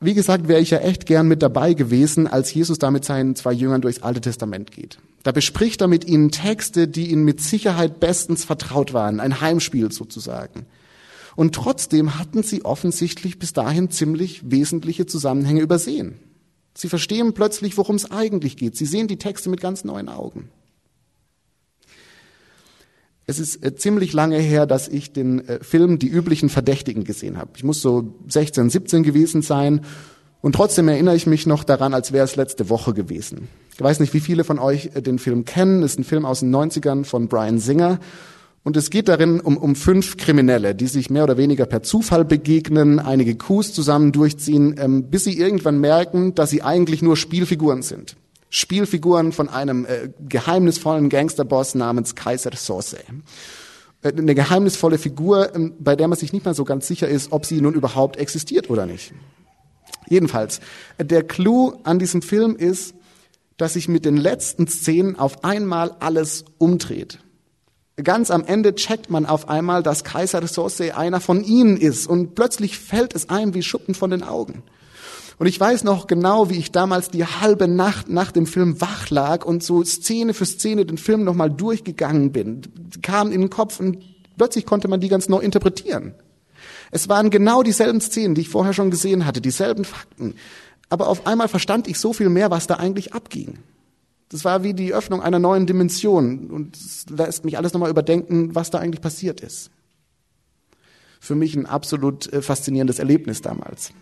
Wie 0.00 0.14
gesagt, 0.14 0.48
wäre 0.48 0.60
ich 0.60 0.70
ja 0.70 0.78
echt 0.78 1.06
gern 1.06 1.28
mit 1.28 1.42
dabei 1.42 1.72
gewesen, 1.72 2.26
als 2.26 2.52
Jesus 2.52 2.78
da 2.78 2.90
mit 2.90 3.04
seinen 3.04 3.36
zwei 3.36 3.52
Jüngern 3.52 3.80
durchs 3.80 4.02
Alte 4.02 4.20
Testament 4.20 4.70
geht. 4.70 4.98
Da 5.22 5.32
bespricht 5.32 5.80
er 5.80 5.88
mit 5.88 6.04
ihnen 6.06 6.30
Texte, 6.30 6.88
die 6.88 7.10
ihnen 7.10 7.24
mit 7.24 7.40
Sicherheit 7.40 8.00
bestens 8.00 8.44
vertraut 8.44 8.92
waren, 8.92 9.20
ein 9.20 9.40
Heimspiel 9.40 9.90
sozusagen. 9.92 10.66
Und 11.36 11.54
trotzdem 11.54 12.18
hatten 12.18 12.42
sie 12.42 12.64
offensichtlich 12.64 13.38
bis 13.38 13.54
dahin 13.54 13.90
ziemlich 13.90 14.50
wesentliche 14.50 15.06
Zusammenhänge 15.06 15.62
übersehen. 15.62 16.18
Sie 16.74 16.88
verstehen 16.88 17.32
plötzlich, 17.32 17.78
worum 17.78 17.96
es 17.96 18.10
eigentlich 18.10 18.56
geht. 18.56 18.76
Sie 18.76 18.86
sehen 18.86 19.08
die 19.08 19.16
Texte 19.16 19.48
mit 19.48 19.60
ganz 19.60 19.84
neuen 19.84 20.08
Augen. 20.08 20.50
Es 23.26 23.38
ist 23.38 23.64
äh, 23.64 23.74
ziemlich 23.74 24.12
lange 24.12 24.38
her, 24.38 24.66
dass 24.66 24.88
ich 24.88 25.12
den 25.12 25.46
äh, 25.48 25.62
Film 25.62 25.98
Die 25.98 26.08
üblichen 26.08 26.48
Verdächtigen 26.48 27.04
gesehen 27.04 27.38
habe. 27.38 27.50
Ich 27.56 27.64
muss 27.64 27.80
so 27.80 28.14
16, 28.28 28.70
17 28.70 29.02
gewesen 29.02 29.42
sein. 29.42 29.80
Und 30.42 30.54
trotzdem 30.54 30.88
erinnere 30.88 31.16
ich 31.16 31.26
mich 31.26 31.46
noch 31.46 31.64
daran, 31.64 31.94
als 31.94 32.12
wäre 32.12 32.24
es 32.24 32.36
letzte 32.36 32.68
Woche 32.68 32.92
gewesen. 32.92 33.48
Ich 33.74 33.80
weiß 33.80 34.00
nicht, 34.00 34.12
wie 34.12 34.20
viele 34.20 34.44
von 34.44 34.58
euch 34.58 34.90
äh, 34.94 35.00
den 35.00 35.18
Film 35.18 35.44
kennen. 35.44 35.82
Es 35.82 35.92
ist 35.92 36.00
ein 36.00 36.04
Film 36.04 36.26
aus 36.26 36.40
den 36.40 36.54
90ern 36.54 37.04
von 37.04 37.28
Brian 37.28 37.58
Singer. 37.58 37.98
Und 38.62 38.76
es 38.76 38.90
geht 38.90 39.08
darin 39.08 39.40
um, 39.40 39.56
um 39.56 39.74
fünf 39.74 40.16
Kriminelle, 40.16 40.74
die 40.74 40.86
sich 40.86 41.10
mehr 41.10 41.24
oder 41.24 41.36
weniger 41.36 41.66
per 41.66 41.82
Zufall 41.82 42.24
begegnen, 42.24 42.98
einige 42.98 43.36
Coups 43.36 43.74
zusammen 43.74 44.12
durchziehen, 44.12 44.74
ähm, 44.78 45.04
bis 45.10 45.24
sie 45.24 45.38
irgendwann 45.38 45.78
merken, 45.80 46.34
dass 46.34 46.50
sie 46.50 46.62
eigentlich 46.62 47.02
nur 47.02 47.16
Spielfiguren 47.16 47.82
sind. 47.82 48.16
Spielfiguren 48.56 49.32
von 49.32 49.48
einem 49.48 49.84
äh, 49.84 50.10
geheimnisvollen 50.28 51.08
Gangsterboss 51.08 51.74
namens 51.74 52.14
Kaiser 52.14 52.52
Sose. 52.54 52.98
Äh, 54.00 54.12
eine 54.16 54.36
geheimnisvolle 54.36 54.96
Figur, 54.96 55.52
äh, 55.56 55.70
bei 55.80 55.96
der 55.96 56.06
man 56.06 56.16
sich 56.16 56.32
nicht 56.32 56.44
mal 56.44 56.54
so 56.54 56.62
ganz 56.62 56.86
sicher 56.86 57.08
ist, 57.08 57.32
ob 57.32 57.46
sie 57.46 57.60
nun 57.60 57.74
überhaupt 57.74 58.16
existiert 58.16 58.70
oder 58.70 58.86
nicht. 58.86 59.12
Jedenfalls, 60.08 60.60
äh, 60.98 61.04
der 61.04 61.24
Clou 61.24 61.80
an 61.82 61.98
diesem 61.98 62.22
Film 62.22 62.54
ist, 62.54 62.94
dass 63.56 63.72
sich 63.72 63.88
mit 63.88 64.04
den 64.04 64.16
letzten 64.16 64.68
Szenen 64.68 65.18
auf 65.18 65.42
einmal 65.42 65.96
alles 65.98 66.44
umdreht. 66.58 67.18
Ganz 67.96 68.30
am 68.30 68.44
Ende 68.44 68.76
checkt 68.76 69.10
man 69.10 69.26
auf 69.26 69.48
einmal, 69.48 69.82
dass 69.82 70.04
Kaiser 70.04 70.46
Sose 70.46 70.96
einer 70.96 71.20
von 71.20 71.42
ihnen 71.42 71.76
ist 71.76 72.06
und 72.06 72.36
plötzlich 72.36 72.78
fällt 72.78 73.16
es 73.16 73.30
einem 73.30 73.52
wie 73.52 73.64
Schuppen 73.64 73.96
von 73.96 74.10
den 74.10 74.22
Augen. 74.22 74.62
Und 75.38 75.46
ich 75.46 75.58
weiß 75.58 75.84
noch 75.84 76.06
genau, 76.06 76.48
wie 76.50 76.58
ich 76.58 76.70
damals 76.70 77.10
die 77.10 77.24
halbe 77.24 77.66
Nacht 77.66 78.08
nach 78.08 78.30
dem 78.30 78.46
Film 78.46 78.80
wach 78.80 79.10
lag 79.10 79.44
und 79.44 79.62
so 79.62 79.82
Szene 79.82 80.32
für 80.32 80.46
Szene 80.46 80.86
den 80.86 80.98
Film 80.98 81.24
nochmal 81.24 81.50
durchgegangen 81.50 82.32
bin. 82.32 82.62
Kamen 83.02 83.32
in 83.32 83.40
den 83.40 83.50
Kopf 83.50 83.80
und 83.80 83.98
plötzlich 84.36 84.64
konnte 84.66 84.88
man 84.88 85.00
die 85.00 85.08
ganz 85.08 85.28
neu 85.28 85.38
interpretieren. 85.38 86.14
Es 86.90 87.08
waren 87.08 87.30
genau 87.30 87.62
dieselben 87.62 88.00
Szenen, 88.00 88.34
die 88.34 88.42
ich 88.42 88.48
vorher 88.48 88.72
schon 88.72 88.90
gesehen 88.90 89.26
hatte, 89.26 89.40
dieselben 89.40 89.84
Fakten. 89.84 90.34
Aber 90.88 91.08
auf 91.08 91.26
einmal 91.26 91.48
verstand 91.48 91.88
ich 91.88 91.98
so 91.98 92.12
viel 92.12 92.28
mehr, 92.28 92.50
was 92.50 92.68
da 92.68 92.74
eigentlich 92.74 93.14
abging. 93.14 93.58
Das 94.28 94.44
war 94.44 94.62
wie 94.62 94.74
die 94.74 94.94
Öffnung 94.94 95.20
einer 95.22 95.38
neuen 95.38 95.66
Dimension 95.66 96.50
und 96.50 96.78
lässt 97.10 97.44
mich 97.44 97.58
alles 97.58 97.72
nochmal 97.72 97.90
überdenken, 97.90 98.54
was 98.54 98.70
da 98.70 98.78
eigentlich 98.78 99.00
passiert 99.00 99.40
ist. 99.40 99.70
Für 101.20 101.34
mich 101.34 101.56
ein 101.56 101.66
absolut 101.66 102.32
äh, 102.32 102.42
faszinierendes 102.42 102.98
Erlebnis 102.98 103.42
damals. 103.42 103.92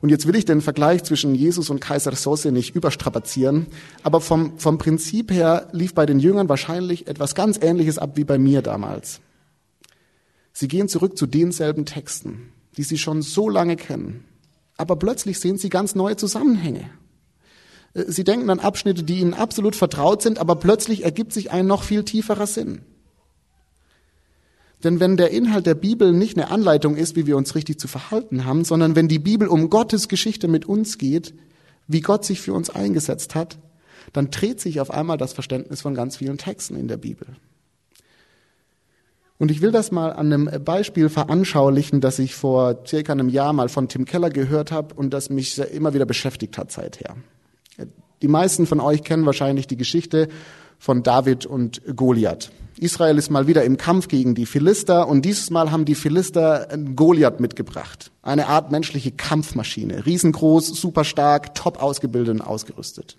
Und 0.00 0.10
jetzt 0.10 0.26
will 0.26 0.36
ich 0.36 0.44
den 0.44 0.60
Vergleich 0.60 1.04
zwischen 1.04 1.34
Jesus 1.34 1.70
und 1.70 1.80
Kaiser 1.80 2.14
Sose 2.14 2.52
nicht 2.52 2.74
überstrapazieren, 2.74 3.66
aber 4.02 4.20
vom, 4.20 4.58
vom 4.58 4.78
Prinzip 4.78 5.30
her 5.30 5.68
lief 5.72 5.94
bei 5.94 6.06
den 6.06 6.20
Jüngern 6.20 6.48
wahrscheinlich 6.48 7.06
etwas 7.06 7.34
ganz 7.34 7.58
Ähnliches 7.60 7.98
ab 7.98 8.16
wie 8.16 8.24
bei 8.24 8.38
mir 8.38 8.62
damals. 8.62 9.20
Sie 10.52 10.68
gehen 10.68 10.88
zurück 10.88 11.16
zu 11.16 11.26
denselben 11.26 11.86
Texten, 11.86 12.52
die 12.76 12.82
sie 12.82 12.98
schon 12.98 13.22
so 13.22 13.48
lange 13.48 13.76
kennen, 13.76 14.24
aber 14.76 14.96
plötzlich 14.96 15.40
sehen 15.40 15.58
sie 15.58 15.68
ganz 15.68 15.94
neue 15.94 16.16
Zusammenhänge. 16.16 16.90
Äh, 17.94 18.04
sie 18.08 18.24
denken 18.24 18.50
an 18.50 18.60
Abschnitte, 18.60 19.02
die 19.02 19.20
ihnen 19.20 19.34
absolut 19.34 19.76
vertraut 19.76 20.22
sind, 20.22 20.38
aber 20.38 20.56
plötzlich 20.56 21.04
ergibt 21.04 21.32
sich 21.32 21.50
ein 21.50 21.66
noch 21.66 21.82
viel 21.82 22.04
tieferer 22.04 22.46
Sinn. 22.46 22.82
Denn 24.84 25.00
wenn 25.00 25.16
der 25.16 25.30
Inhalt 25.30 25.66
der 25.66 25.74
Bibel 25.74 26.12
nicht 26.12 26.36
eine 26.36 26.50
Anleitung 26.50 26.94
ist, 26.94 27.16
wie 27.16 27.26
wir 27.26 27.36
uns 27.38 27.54
richtig 27.54 27.80
zu 27.80 27.88
verhalten 27.88 28.44
haben, 28.44 28.64
sondern 28.64 28.94
wenn 28.94 29.08
die 29.08 29.18
Bibel 29.18 29.48
um 29.48 29.70
Gottes 29.70 30.08
Geschichte 30.08 30.46
mit 30.46 30.66
uns 30.66 30.98
geht, 30.98 31.34
wie 31.88 32.02
Gott 32.02 32.24
sich 32.24 32.40
für 32.40 32.52
uns 32.52 32.68
eingesetzt 32.68 33.34
hat, 33.34 33.58
dann 34.12 34.30
dreht 34.30 34.60
sich 34.60 34.80
auf 34.80 34.90
einmal 34.90 35.16
das 35.16 35.32
Verständnis 35.32 35.80
von 35.80 35.94
ganz 35.94 36.18
vielen 36.18 36.36
Texten 36.36 36.76
in 36.76 36.88
der 36.88 36.98
Bibel. 36.98 37.26
Und 39.38 39.50
ich 39.50 39.62
will 39.62 39.72
das 39.72 39.90
mal 39.90 40.12
an 40.12 40.32
einem 40.32 40.64
Beispiel 40.64 41.08
veranschaulichen, 41.08 42.00
das 42.00 42.18
ich 42.18 42.34
vor 42.34 42.84
circa 42.86 43.12
einem 43.12 43.28
Jahr 43.28 43.52
mal 43.52 43.68
von 43.68 43.88
Tim 43.88 44.04
Keller 44.04 44.30
gehört 44.30 44.70
habe 44.70 44.94
und 44.94 45.10
das 45.10 45.30
mich 45.30 45.58
immer 45.58 45.94
wieder 45.94 46.06
beschäftigt 46.06 46.56
hat 46.56 46.70
seither. 46.70 47.16
Die 48.22 48.28
meisten 48.28 48.66
von 48.66 48.80
euch 48.80 49.02
kennen 49.02 49.26
wahrscheinlich 49.26 49.66
die 49.66 49.76
Geschichte 49.76 50.28
von 50.78 51.02
David 51.02 51.46
und 51.46 51.82
Goliath. 51.96 52.50
Israel 52.84 53.18
ist 53.18 53.30
mal 53.30 53.46
wieder 53.46 53.64
im 53.64 53.76
Kampf 53.76 54.08
gegen 54.08 54.34
die 54.34 54.46
Philister 54.46 55.08
und 55.08 55.22
dieses 55.22 55.50
Mal 55.50 55.72
haben 55.72 55.84
die 55.84 55.94
Philister 55.94 56.68
Goliath 56.94 57.40
mitgebracht. 57.40 58.12
Eine 58.22 58.46
Art 58.46 58.70
menschliche 58.70 59.10
Kampfmaschine. 59.10 60.06
Riesengroß, 60.06 60.68
super 60.68 61.04
stark, 61.04 61.54
top 61.54 61.82
ausgebildet 61.82 62.34
und 62.34 62.40
ausgerüstet. 62.42 63.16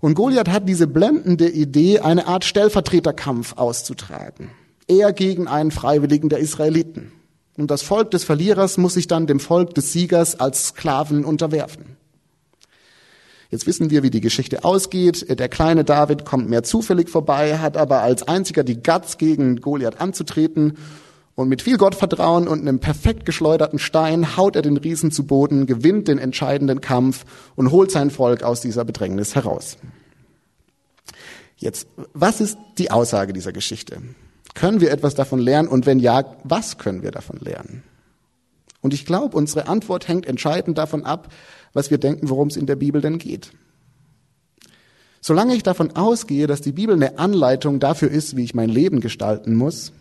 Und 0.00 0.14
Goliath 0.14 0.48
hat 0.48 0.68
diese 0.68 0.86
blendende 0.86 1.50
Idee, 1.50 2.00
eine 2.00 2.26
Art 2.26 2.44
Stellvertreterkampf 2.44 3.54
auszutragen. 3.56 4.50
Er 4.86 5.12
gegen 5.12 5.46
einen 5.46 5.70
Freiwilligen 5.70 6.28
der 6.30 6.38
Israeliten. 6.38 7.12
Und 7.58 7.70
das 7.70 7.82
Volk 7.82 8.10
des 8.10 8.24
Verlierers 8.24 8.78
muss 8.78 8.94
sich 8.94 9.06
dann 9.06 9.26
dem 9.26 9.40
Volk 9.40 9.74
des 9.74 9.92
Siegers 9.92 10.40
als 10.40 10.68
Sklaven 10.68 11.24
unterwerfen. 11.24 11.99
Jetzt 13.50 13.66
wissen 13.66 13.90
wir, 13.90 14.04
wie 14.04 14.10
die 14.10 14.20
Geschichte 14.20 14.64
ausgeht. 14.64 15.26
Der 15.38 15.48
kleine 15.48 15.84
David 15.84 16.24
kommt 16.24 16.48
mehr 16.48 16.62
zufällig 16.62 17.08
vorbei, 17.08 17.58
hat 17.58 17.76
aber 17.76 18.00
als 18.00 18.22
einziger 18.22 18.62
die 18.62 18.80
Guts 18.80 19.18
gegen 19.18 19.56
Goliath 19.60 20.00
anzutreten. 20.00 20.78
Und 21.34 21.48
mit 21.48 21.62
viel 21.62 21.76
Gottvertrauen 21.76 22.46
und 22.46 22.60
einem 22.60 22.78
perfekt 22.78 23.26
geschleuderten 23.26 23.78
Stein 23.78 24.36
haut 24.36 24.56
er 24.56 24.62
den 24.62 24.76
Riesen 24.76 25.10
zu 25.10 25.24
Boden, 25.24 25.66
gewinnt 25.66 26.06
den 26.06 26.18
entscheidenden 26.18 26.80
Kampf 26.80 27.24
und 27.56 27.72
holt 27.72 27.90
sein 27.90 28.10
Volk 28.10 28.42
aus 28.42 28.60
dieser 28.60 28.84
Bedrängnis 28.84 29.34
heraus. 29.34 29.78
Jetzt, 31.56 31.88
was 32.14 32.40
ist 32.40 32.58
die 32.78 32.90
Aussage 32.90 33.32
dieser 33.32 33.52
Geschichte? 33.52 34.00
Können 34.54 34.80
wir 34.80 34.92
etwas 34.92 35.14
davon 35.14 35.40
lernen? 35.40 35.68
Und 35.68 35.86
wenn 35.86 35.98
ja, 35.98 36.36
was 36.44 36.78
können 36.78 37.02
wir 37.02 37.10
davon 37.10 37.38
lernen? 37.40 37.82
Und 38.80 38.94
ich 38.94 39.04
glaube, 39.04 39.36
unsere 39.36 39.68
Antwort 39.68 40.08
hängt 40.08 40.26
entscheidend 40.26 40.78
davon 40.78 41.04
ab, 41.04 41.32
was 41.72 41.90
wir 41.90 41.98
denken, 41.98 42.30
worum 42.30 42.48
es 42.48 42.56
in 42.56 42.66
der 42.66 42.76
Bibel 42.76 43.00
denn 43.00 43.18
geht. 43.18 43.52
Solange 45.20 45.54
ich 45.54 45.62
davon 45.62 45.96
ausgehe, 45.96 46.46
dass 46.46 46.62
die 46.62 46.72
Bibel 46.72 46.94
eine 46.94 47.18
Anleitung 47.18 47.78
dafür 47.78 48.10
ist, 48.10 48.36
wie 48.36 48.44
ich 48.44 48.54
mein 48.54 48.70
Leben 48.70 49.00
gestalten 49.00 49.54
muss, 49.54 49.92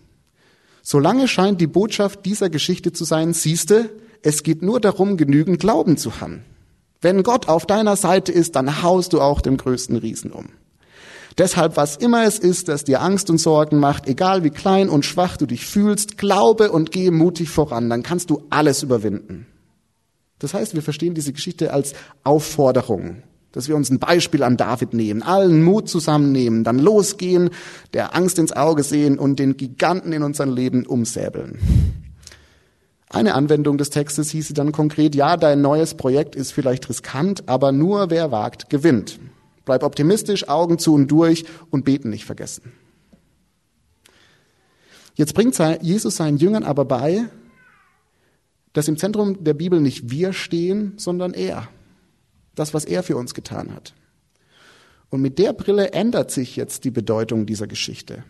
solange 0.82 1.28
scheint 1.28 1.60
die 1.60 1.68
Botschaft 1.68 2.26
dieser 2.26 2.50
Geschichte 2.50 2.94
zu 2.94 3.04
sein, 3.04 3.34
siehste, 3.34 3.90
es 4.22 4.44
geht 4.44 4.62
nur 4.62 4.80
darum, 4.80 5.18
genügend 5.18 5.60
Glauben 5.60 5.98
zu 5.98 6.22
haben. 6.22 6.44
Wenn 7.02 7.24
Gott 7.24 7.48
auf 7.48 7.66
deiner 7.66 7.96
Seite 7.96 8.32
ist, 8.32 8.56
dann 8.56 8.82
haust 8.82 9.14
du 9.14 9.22
auch 9.22 9.42
dem 9.42 9.58
größten 9.58 9.98
Riesen 9.98 10.32
um. 10.32 10.50
Deshalb, 11.40 11.78
was 11.78 11.96
immer 11.96 12.26
es 12.26 12.38
ist, 12.38 12.68
das 12.68 12.84
dir 12.84 13.02
Angst 13.02 13.30
und 13.30 13.38
Sorgen 13.38 13.80
macht, 13.80 14.10
egal 14.10 14.44
wie 14.44 14.50
klein 14.50 14.90
und 14.90 15.06
schwach 15.06 15.38
du 15.38 15.46
dich 15.46 15.66
fühlst, 15.66 16.18
glaube 16.18 16.70
und 16.70 16.92
gehe 16.92 17.12
mutig 17.12 17.50
voran, 17.50 17.90
dann 17.90 18.04
kannst 18.04 18.30
du 18.30 18.44
alles 18.50 18.84
überwinden. 18.84 19.48
Das 20.40 20.54
heißt, 20.54 20.76
wir 20.76 20.82
verstehen 20.82 21.14
diese 21.14 21.32
Geschichte 21.32 21.72
als 21.72 21.94
Aufforderung, 22.26 23.24
dass 23.54 23.70
wir 23.70 23.78
uns 23.78 23.90
ein 23.90 24.00
Beispiel 24.00 24.44
an 24.44 24.58
David 24.58 24.94
nehmen, 24.94 25.24
allen 25.24 25.64
Mut 25.64 25.88
zusammennehmen, 25.88 26.66
dann 26.66 26.78
losgehen, 26.78 27.52
der 27.94 28.18
Angst 28.18 28.38
ins 28.38 28.52
Auge 28.52 28.84
sehen 28.84 29.18
und 29.18 29.40
den 29.40 29.56
Giganten 29.56 30.12
in 30.12 30.24
unserem 30.24 30.54
Leben 30.54 30.86
umsäbeln. 30.86 31.58
Eine 33.08 33.34
Anwendung 33.34 33.78
des 33.78 33.92
Textes 33.92 34.30
hieße 34.32 34.54
dann 34.54 34.74
konkret, 34.74 35.16
ja, 35.16 35.38
dein 35.38 35.62
neues 35.62 35.96
Projekt 35.96 36.36
ist 36.36 36.52
vielleicht 36.52 36.90
riskant, 36.90 37.48
aber 37.48 37.72
nur 37.72 38.10
wer 38.10 38.30
wagt, 38.30 38.70
gewinnt. 38.70 39.20
Bleib 39.70 39.84
optimistisch, 39.84 40.50
Augen 40.50 40.80
zu 40.80 40.96
und 40.96 41.10
durch 41.12 41.46
und 41.70 41.86
beten 41.86 42.10
nicht 42.10 42.26
vergessen. 42.26 42.72
Jetzt 45.14 45.36
bringt 45.36 45.56
Jesus 45.84 46.16
seinen 46.16 46.38
Jüngern 46.38 46.64
aber 46.64 46.86
bei, 46.86 47.26
dass 48.74 48.88
im 48.88 48.98
Zentrum 48.98 49.44
der 49.44 49.54
Bibel 49.54 49.80
nicht 49.80 50.10
wir 50.10 50.34
stehen, 50.34 50.94
sondern 50.98 51.36
er. 51.36 51.68
Das, 52.56 52.74
was 52.74 52.84
er 52.84 53.04
für 53.04 53.16
uns 53.16 53.36
getan 53.36 53.72
hat. 53.76 53.94
Und 55.12 55.22
mit 55.22 55.38
der 55.38 55.54
Brille 55.54 55.92
ändert 55.92 56.32
sich 56.32 56.56
jetzt 56.56 56.84
die 56.84 56.90
Bedeutung 56.90 57.46
dieser 57.46 57.68
Geschichte. 57.68 58.24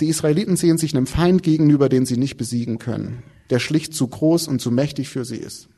Die 0.00 0.08
Israeliten 0.08 0.56
sehen 0.56 0.78
sich 0.78 0.96
einem 0.96 1.06
Feind 1.06 1.42
gegenüber, 1.42 1.90
den 1.90 2.06
sie 2.06 2.16
nicht 2.16 2.38
besiegen 2.38 2.78
können, 2.78 3.22
der 3.50 3.58
schlicht 3.58 3.92
zu 3.92 4.08
groß 4.08 4.48
und 4.48 4.58
zu 4.58 4.70
mächtig 4.70 5.10
für 5.10 5.26
sie 5.26 5.36
ist. 5.36 5.68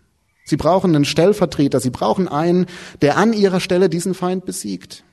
Sie 0.48 0.56
brauchen 0.56 0.94
einen 0.94 1.04
Stellvertreter, 1.04 1.78
sie 1.78 1.90
brauchen 1.90 2.26
einen, 2.26 2.64
der 3.02 3.18
an 3.18 3.34
ihrer 3.34 3.60
Stelle 3.60 3.90
diesen 3.90 4.14
Feind 4.14 4.46
besiegt. 4.46 5.04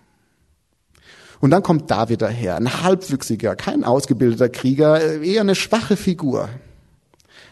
Und 1.41 1.51
dann 1.51 1.61
kommt 1.61 1.91
David 1.91 2.21
daher, 2.21 2.55
ein 2.55 2.83
halbwüchsiger, 2.83 3.57
kein 3.57 3.83
ausgebildeter 3.83 4.47
Krieger, 4.47 5.21
eher 5.21 5.41
eine 5.41 5.55
schwache 5.55 5.97
Figur. 5.97 6.47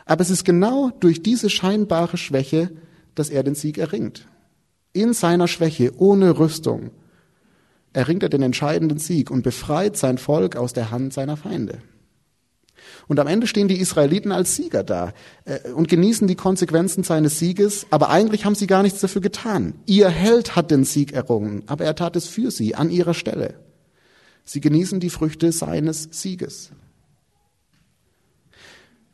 Aber 0.06 0.22
es 0.22 0.30
ist 0.30 0.46
genau 0.46 0.92
durch 1.02 1.24
diese 1.24 1.50
scheinbare 1.50 2.16
Schwäche, 2.16 2.72
dass 3.16 3.30
er 3.30 3.44
den 3.44 3.54
Sieg 3.54 3.78
erringt. 3.78 4.30
In 4.94 5.12
seiner 5.12 5.50
Schwäche, 5.50 5.92
ohne 5.98 6.40
Rüstung, 6.40 6.92
erringt 7.92 8.24
er 8.24 8.30
den 8.30 8.44
entscheidenden 8.44 8.98
Sieg 8.98 9.30
und 9.30 9.44
befreit 9.44 9.98
sein 9.98 10.18
Volk 10.18 10.56
aus 10.56 10.72
der 10.72 10.90
Hand 10.90 11.12
seiner 11.12 11.36
Feinde. 11.36 11.80
Und 13.08 13.20
am 13.20 13.28
Ende 13.28 13.48
stehen 13.48 13.68
die 13.68 13.80
Israeliten 13.80 14.32
als 14.32 14.56
Sieger 14.56 14.84
da 14.84 15.14
äh, 15.46 15.72
und 15.72 15.88
genießen 15.88 16.28
die 16.28 16.36
Konsequenzen 16.36 17.04
seines 17.04 17.40
Sieges, 17.40 17.86
aber 17.90 18.10
eigentlich 18.10 18.46
haben 18.46 18.56
sie 18.56 18.68
gar 18.68 18.84
nichts 18.84 19.02
dafür 19.02 19.22
getan. 19.22 19.76
Ihr 19.86 20.10
Held 20.10 20.56
hat 20.56 20.72
den 20.72 20.84
Sieg 20.84 21.14
errungen, 21.14 21.64
aber 21.68 21.86
er 21.86 21.96
tat 21.96 22.16
es 22.16 22.28
für 22.28 22.52
sie 22.52 22.76
an 22.76 22.90
ihrer 22.90 23.14
Stelle. 23.14 23.56
Sie 24.46 24.62
genießen 24.62 25.00
die 25.00 25.10
Früchte 25.10 25.52
seines 25.52 26.10
Sieges. 26.12 26.72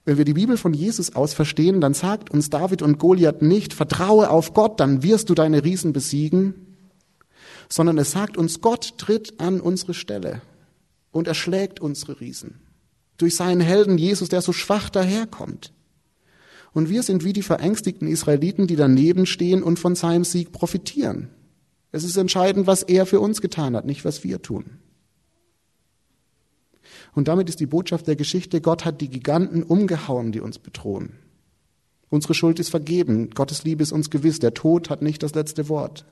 Wenn 0.06 0.18
wir 0.18 0.26
die 0.26 0.34
Bibel 0.34 0.58
von 0.58 0.74
Jesus 0.74 1.16
aus 1.16 1.34
verstehen, 1.34 1.82
dann 1.82 1.94
sagt 1.94 2.32
uns 2.32 2.50
David 2.50 2.82
und 2.82 2.98
Goliath 2.98 3.44
nicht, 3.44 3.74
vertraue 3.74 4.32
auf 4.32 4.54
Gott, 4.54 4.80
dann 4.80 5.04
wirst 5.04 5.30
du 5.30 5.36
deine 5.36 5.64
Riesen 5.64 5.94
besiegen, 5.94 6.56
sondern 7.70 7.98
es 8.00 8.12
sagt 8.12 8.36
uns, 8.36 8.62
Gott 8.62 8.98
tritt 8.98 9.40
an 9.40 9.62
unsere 9.62 9.94
Stelle 9.94 10.42
und 11.12 11.28
erschlägt 11.28 11.80
unsere 11.80 12.20
Riesen. 12.20 12.60
Durch 13.20 13.36
seinen 13.36 13.62
Helden 13.62 14.00
Jesus, 14.00 14.30
der 14.30 14.42
so 14.42 14.54
schwach 14.54 14.90
daherkommt. 14.90 15.72
Und 16.74 16.90
wir 16.90 17.04
sind 17.04 17.24
wie 17.24 17.34
die 17.34 17.44
verängstigten 17.44 18.08
Israeliten, 18.08 18.66
die 18.66 18.76
daneben 18.76 19.28
stehen 19.28 19.62
und 19.62 19.78
von 19.78 19.96
seinem 19.96 20.24
Sieg 20.24 20.52
profitieren. 20.52 21.30
Es 21.92 22.04
ist 22.04 22.18
entscheidend, 22.18 22.66
was 22.66 22.82
er 22.82 23.06
für 23.06 23.20
uns 23.20 23.42
getan 23.42 23.76
hat, 23.76 23.86
nicht 23.86 24.06
was 24.06 24.24
wir 24.24 24.42
tun. 24.42 24.80
Und 27.14 27.28
damit 27.28 27.50
ist 27.50 27.60
die 27.60 27.66
Botschaft 27.66 28.08
der 28.08 28.16
Geschichte, 28.16 28.62
Gott 28.62 28.86
hat 28.86 29.02
die 29.02 29.10
Giganten 29.10 29.64
umgehauen, 29.64 30.32
die 30.32 30.40
uns 30.40 30.60
bedrohen. 30.60 31.14
Unsere 32.10 32.34
Schuld 32.34 32.60
ist 32.60 32.70
vergeben. 32.70 33.32
Gottes 33.32 33.64
Liebe 33.64 33.84
ist 33.84 33.92
uns 33.92 34.10
gewiss. 34.10 34.40
Der 34.40 34.54
Tod 34.54 34.90
hat 34.90 35.02
nicht 35.02 35.22
das 35.22 35.36
letzte 35.36 35.70
Wort. 35.70 36.06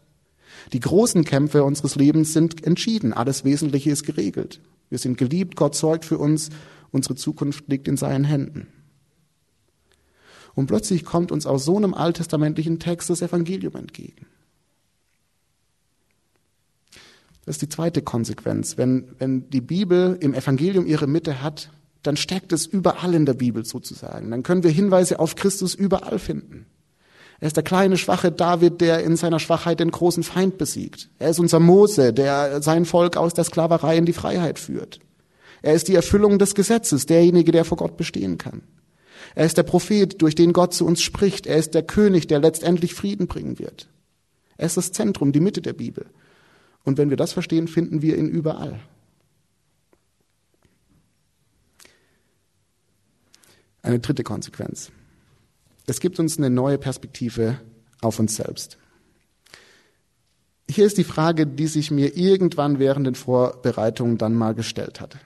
Die 0.74 0.80
großen 0.80 1.24
Kämpfe 1.24 1.63
unseres 1.63 1.96
Lebens 1.96 2.34
sind 2.34 2.63
entschieden. 2.65 3.13
Alles 3.13 3.43
Wesentliche 3.43 3.91
ist 3.91 4.06
geregelt. 4.06 4.62
Wir 4.89 5.00
sind 5.00 5.17
geliebt. 5.17 5.56
Gott 5.56 5.76
sorgt 5.76 6.06
für 6.06 6.17
uns. 6.17 6.50
Unsere 6.91 7.15
Zukunft 7.15 7.67
liegt 7.67 7.88
in 7.88 7.97
seinen 7.97 8.23
Händen. 8.23 8.67
Und 10.56 10.67
plötzlich 10.67 11.06
kommt 11.06 11.32
uns 11.32 11.45
aus 11.45 11.65
so 11.65 11.78
einem 11.78 11.93
alttestamentlichen 11.93 12.80
Text 12.80 13.10
das 13.10 13.21
Evangelium 13.21 13.76
entgegen. 13.76 14.26
Das 17.45 17.56
ist 17.56 17.62
die 17.62 17.69
zweite 17.69 18.02
Konsequenz. 18.02 18.78
Wenn, 18.78 19.15
wenn 19.19 19.50
die 19.50 19.62
Bibel 19.62 20.17
im 20.19 20.34
Evangelium 20.34 20.86
ihre 20.86 21.08
Mitte 21.08 21.41
hat, 21.41 21.69
dann 22.04 22.17
steckt 22.17 22.52
es 22.54 22.65
überall 22.65 23.13
in 23.13 23.26
der 23.26 23.36
Bibel 23.36 23.65
sozusagen. 23.65 24.32
Dann 24.32 24.43
können 24.43 24.63
wir 24.63 24.71
Hinweise 24.71 25.19
auf 25.19 25.36
Christus 25.36 25.76
überall 25.76 26.19
finden. 26.19 26.65
Er 27.39 27.47
ist 27.47 27.56
der 27.56 27.63
kleine, 27.63 27.97
schwache 27.97 28.32
David, 28.32 28.82
der 28.82 29.04
in 29.04 29.15
seiner 29.15 29.39
Schwachheit 29.39 29.80
den 29.80 29.91
großen 29.91 30.23
Feind 30.23 30.58
besiegt. 30.58 31.10
Er 31.19 31.30
ist 31.30 31.39
unser 31.39 31.60
Mose, 31.60 32.13
der 32.13 32.62
sein 32.63 32.86
Volk 32.86 33.15
aus 33.15 33.34
der 33.34 33.43
Sklaverei 33.43 33.97
in 33.97 34.06
die 34.06 34.13
Freiheit 34.13 34.58
führt. 34.58 35.00
Er 35.62 35.74
ist 35.74 35.88
die 35.88 35.96
Erfüllung 35.96 36.39
des 36.39 36.56
Gesetzes, 36.56 37.06
derjenige, 37.06 37.52
der 37.52 37.65
vor 37.65 37.78
Gott 37.78 37.98
bestehen 37.98 38.38
kann. 38.38 38.63
Er 39.36 39.46
ist 39.46 39.58
der 39.58 39.63
Prophet, 39.63 40.22
durch 40.22 40.36
den 40.36 40.54
Gott 40.54 40.74
zu 40.74 40.86
uns 40.86 41.02
spricht. 41.02 41.48
Er 41.48 41.58
ist 41.58 41.74
der 41.74 41.84
König, 41.84 42.28
der 42.28 42.39
letztendlich 42.39 42.93
Frieden 42.93 43.28
bringen 43.28 43.60
wird. 43.60 43.89
Er 44.58 44.65
ist 44.65 44.78
das 44.78 44.91
Zentrum, 44.91 45.32
die 45.32 45.39
Mitte 45.39 45.62
der 45.62 45.74
Bibel. 45.74 46.06
Und 46.84 46.98
wenn 46.98 47.10
wir 47.10 47.17
das 47.17 47.34
verstehen, 47.34 47.67
finden 47.67 48.02
wir 48.02 48.17
ihn 48.17 48.28
überall. 48.28 48.80
Eine 53.82 54.00
dritte 54.00 54.24
Konsequenz. 54.24 54.91
Es 55.86 56.00
gibt 56.00 56.20
uns 56.20 56.38
eine 56.38 56.50
neue 56.50 56.78
Perspektive 56.78 57.60
auf 58.02 58.20
uns 58.20 58.36
selbst. 58.36 58.78
Hier 60.70 60.86
ist 60.86 60.98
die 60.98 61.06
Frage, 61.06 61.48
die 61.48 61.67
sich 61.67 61.91
mir 61.91 62.17
irgendwann 62.17 62.80
während 62.80 63.08
den 63.08 63.15
Vorbereitungen 63.15 64.17
dann 64.17 64.34
mal 64.34 64.54
gestellt 64.54 65.00
hat. 65.00 65.17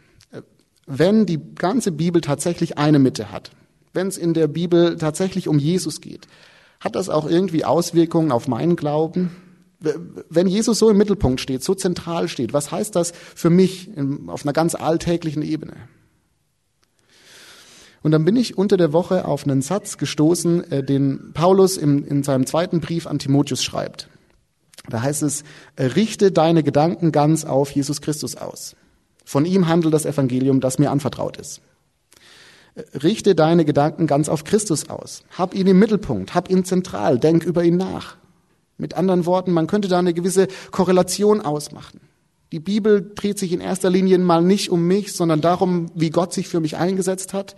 Wenn 0.86 1.26
die 1.26 1.40
ganze 1.56 1.92
Bibel 1.92 2.22
tatsächlich 2.22 2.78
eine 2.78 3.00
Mitte 3.00 3.32
hat, 3.32 3.52
wenn 3.94 4.08
es 4.08 4.18
in 4.18 4.34
der 4.34 4.48
Bibel 4.48 4.98
tatsächlich 4.98 5.48
um 5.48 5.60
Jesus 5.60 6.02
geht, 6.02 6.28
hat 6.80 6.96
das 6.96 7.10
auch 7.10 7.30
irgendwie 7.30 7.66
Auswirkungen 7.66 8.32
auf 8.32 8.48
meinen 8.48 8.76
Glauben? 8.76 9.32
wenn 10.30 10.48
Jesus 10.48 10.78
so 10.80 10.90
im 10.90 10.98
Mittelpunkt 10.98 11.42
steht, 11.42 11.64
so 11.64 11.74
zentral 11.74 12.28
steht, 12.28 12.54
was 12.54 12.72
heißt 12.72 12.96
das 12.96 13.14
für 13.36 13.50
mich 13.50 13.90
auf 14.28 14.44
einer 14.44 14.54
ganz 14.54 14.76
alltäglichen 14.76 15.42
Ebene? 15.42 15.74
Und 18.04 18.12
dann 18.12 18.26
bin 18.26 18.36
ich 18.36 18.58
unter 18.58 18.78
der 18.78 18.94
Woche 18.94 19.26
auf 19.26 19.44
einen 19.44 19.62
Satz 19.62 19.98
gestoßen, 19.98 20.72
äh, 20.72 20.84
den 20.84 21.34
Paulus 21.34 21.78
in, 21.78 22.04
in 22.04 22.24
seinem 22.24 22.48
zweiten 22.48 22.80
Brief 22.80 23.06
an 23.06 23.20
Timotheus 23.20 23.64
schreibt. 23.64 24.08
Da 24.90 25.04
heißt 25.04 25.22
es, 25.22 25.44
richte 25.78 26.32
deine 26.32 26.64
Gedanken 26.64 27.12
ganz 27.12 27.46
auf 27.46 27.70
Jesus 27.70 28.02
Christus 28.02 28.36
aus. 28.36 28.76
Von 29.32 29.46
ihm 29.46 29.70
handelt 29.70 29.94
das 29.94 30.06
Evangelium, 30.06 30.60
das 30.60 30.78
mir 30.78 30.92
anvertraut 30.92 31.38
ist. 31.38 31.62
Richte 33.02 33.34
deine 33.34 33.64
Gedanken 33.64 34.06
ganz 34.06 34.28
auf 34.28 34.44
Christus 34.44 34.90
aus. 34.90 35.24
Hab 35.38 35.56
ihn 35.56 35.68
im 35.68 35.80
Mittelpunkt, 35.80 36.36
hab 36.36 36.50
ihn 36.50 36.66
zentral, 36.66 37.18
denk 37.18 37.46
über 37.46 37.64
ihn 37.64 37.78
nach. 37.78 38.18
Mit 38.78 38.96
anderen 38.96 39.26
Worten, 39.26 39.54
man 39.54 39.68
könnte 39.68 39.88
da 39.88 40.00
eine 40.00 40.14
gewisse 40.14 40.50
Korrelation 40.72 41.40
ausmachen. 41.40 42.02
Die 42.52 42.60
Bibel 42.60 43.10
dreht 43.16 43.40
sich 43.40 43.54
in 43.54 43.62
erster 43.62 43.90
Linie 43.90 44.18
mal 44.18 44.44
nicht 44.44 44.70
um 44.70 44.86
mich, 44.86 45.14
sondern 45.14 45.40
darum, 45.40 45.90
wie 45.96 46.10
Gott 46.10 46.34
sich 46.34 46.50
für 46.50 46.60
mich 46.60 46.76
eingesetzt 46.76 47.34
hat. 47.34 47.56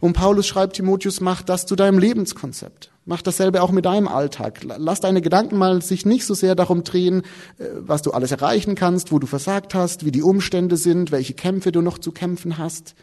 Und 0.00 0.14
Paulus 0.14 0.46
schreibt 0.46 0.76
Timotheus, 0.76 1.20
mach 1.20 1.42
das 1.42 1.66
zu 1.66 1.76
deinem 1.76 1.98
Lebenskonzept. 1.98 2.90
Mach 3.04 3.20
dasselbe 3.20 3.62
auch 3.62 3.72
mit 3.72 3.84
deinem 3.84 4.06
Alltag. 4.06 4.60
Lass 4.62 5.00
deine 5.00 5.22
Gedanken 5.22 5.58
mal 5.58 5.82
sich 5.82 6.06
nicht 6.06 6.24
so 6.24 6.34
sehr 6.34 6.54
darum 6.54 6.84
drehen, 6.84 7.22
äh, 7.58 7.66
was 7.78 8.02
du 8.02 8.12
alles 8.12 8.30
erreichen 8.30 8.74
kannst, 8.74 9.10
wo 9.10 9.18
du 9.18 9.26
versagt 9.26 9.74
hast, 9.74 10.04
wie 10.04 10.12
die 10.12 10.22
Umstände 10.22 10.76
sind, 10.76 11.10
welche 11.10 11.34
Kämpfe 11.34 11.72
du 11.72 11.80
noch 11.80 11.98
zu 11.98 12.12
kämpfen 12.12 12.58
hast, 12.58 12.94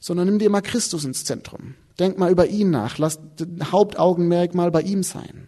sondern 0.00 0.26
nimm 0.26 0.38
dir 0.40 0.50
mal 0.50 0.60
Christus 0.60 1.04
ins 1.04 1.24
Zentrum. 1.24 1.74
Denk 2.00 2.18
mal 2.18 2.32
über 2.32 2.46
ihn 2.46 2.70
nach. 2.70 2.98
Lass 2.98 3.20
Hauptaugenmerk 3.70 4.54
mal 4.54 4.72
bei 4.72 4.82
ihm 4.82 5.04
sein. 5.04 5.46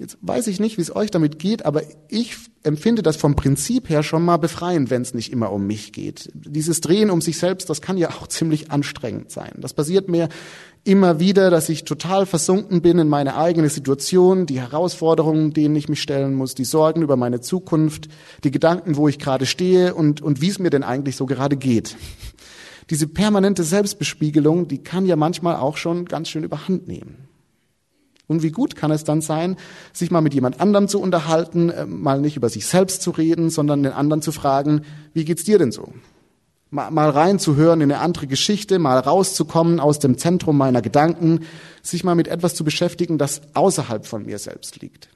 Jetzt 0.00 0.16
weiß 0.22 0.46
ich 0.46 0.60
nicht, 0.60 0.78
wie 0.78 0.80
es 0.80 0.96
euch 0.96 1.10
damit 1.10 1.38
geht, 1.38 1.66
aber 1.66 1.82
ich 2.08 2.34
empfinde 2.62 3.02
das 3.02 3.16
vom 3.16 3.36
Prinzip 3.36 3.90
her 3.90 4.02
schon 4.02 4.24
mal 4.24 4.38
befreiend, 4.38 4.88
wenn 4.88 5.02
es 5.02 5.12
nicht 5.12 5.30
immer 5.30 5.52
um 5.52 5.66
mich 5.66 5.92
geht. 5.92 6.30
Dieses 6.32 6.80
Drehen 6.80 7.10
um 7.10 7.20
sich 7.20 7.38
selbst, 7.38 7.68
das 7.68 7.82
kann 7.82 7.98
ja 7.98 8.08
auch 8.08 8.26
ziemlich 8.28 8.70
anstrengend 8.70 9.30
sein. 9.30 9.52
Das 9.58 9.74
passiert 9.74 10.08
mir 10.08 10.30
immer 10.84 11.20
wieder, 11.20 11.50
dass 11.50 11.68
ich 11.68 11.84
total 11.84 12.24
versunken 12.24 12.80
bin 12.80 12.98
in 12.98 13.08
meine 13.08 13.36
eigene 13.36 13.68
Situation, 13.68 14.46
die 14.46 14.58
Herausforderungen, 14.58 15.52
denen 15.52 15.76
ich 15.76 15.90
mich 15.90 16.00
stellen 16.00 16.34
muss, 16.34 16.54
die 16.54 16.64
Sorgen 16.64 17.02
über 17.02 17.16
meine 17.18 17.42
Zukunft, 17.42 18.08
die 18.42 18.50
Gedanken, 18.50 18.96
wo 18.96 19.06
ich 19.06 19.18
gerade 19.18 19.44
stehe 19.44 19.94
und, 19.94 20.22
und 20.22 20.40
wie 20.40 20.48
es 20.48 20.58
mir 20.58 20.70
denn 20.70 20.82
eigentlich 20.82 21.16
so 21.16 21.26
gerade 21.26 21.58
geht. 21.58 21.94
Diese 22.88 23.06
permanente 23.06 23.64
Selbstbespiegelung, 23.64 24.66
die 24.66 24.82
kann 24.82 25.04
ja 25.04 25.16
manchmal 25.16 25.56
auch 25.56 25.76
schon 25.76 26.06
ganz 26.06 26.30
schön 26.30 26.42
überhand 26.42 26.88
nehmen. 26.88 27.29
Und 28.30 28.44
wie 28.44 28.52
gut 28.52 28.76
kann 28.76 28.92
es 28.92 29.02
dann 29.02 29.22
sein, 29.22 29.56
sich 29.92 30.12
mal 30.12 30.20
mit 30.20 30.34
jemand 30.34 30.60
anderem 30.60 30.86
zu 30.86 31.00
unterhalten, 31.00 31.68
äh, 31.68 31.84
mal 31.84 32.20
nicht 32.20 32.36
über 32.36 32.48
sich 32.48 32.64
selbst 32.64 33.02
zu 33.02 33.10
reden, 33.10 33.50
sondern 33.50 33.82
den 33.82 33.90
anderen 33.90 34.22
zu 34.22 34.30
fragen, 34.30 34.82
wie 35.12 35.24
geht's 35.24 35.42
dir 35.42 35.58
denn 35.58 35.72
so? 35.72 35.92
Mal, 36.70 37.10
reinzuhören 37.10 37.80
in 37.80 37.90
eine 37.90 38.00
andere 38.00 38.28
Geschichte, 38.28 38.78
mal 38.78 39.00
rauszukommen 39.00 39.80
aus 39.80 39.98
dem 39.98 40.16
Zentrum 40.16 40.56
meiner 40.56 40.80
Gedanken, 40.80 41.40
sich 41.82 42.04
mal 42.04 42.14
mit 42.14 42.28
etwas 42.28 42.54
zu 42.54 42.62
beschäftigen, 42.62 43.18
das 43.18 43.40
außerhalb 43.54 44.06
von 44.06 44.24
mir 44.24 44.38
selbst 44.38 44.80
liegt. 44.80 45.08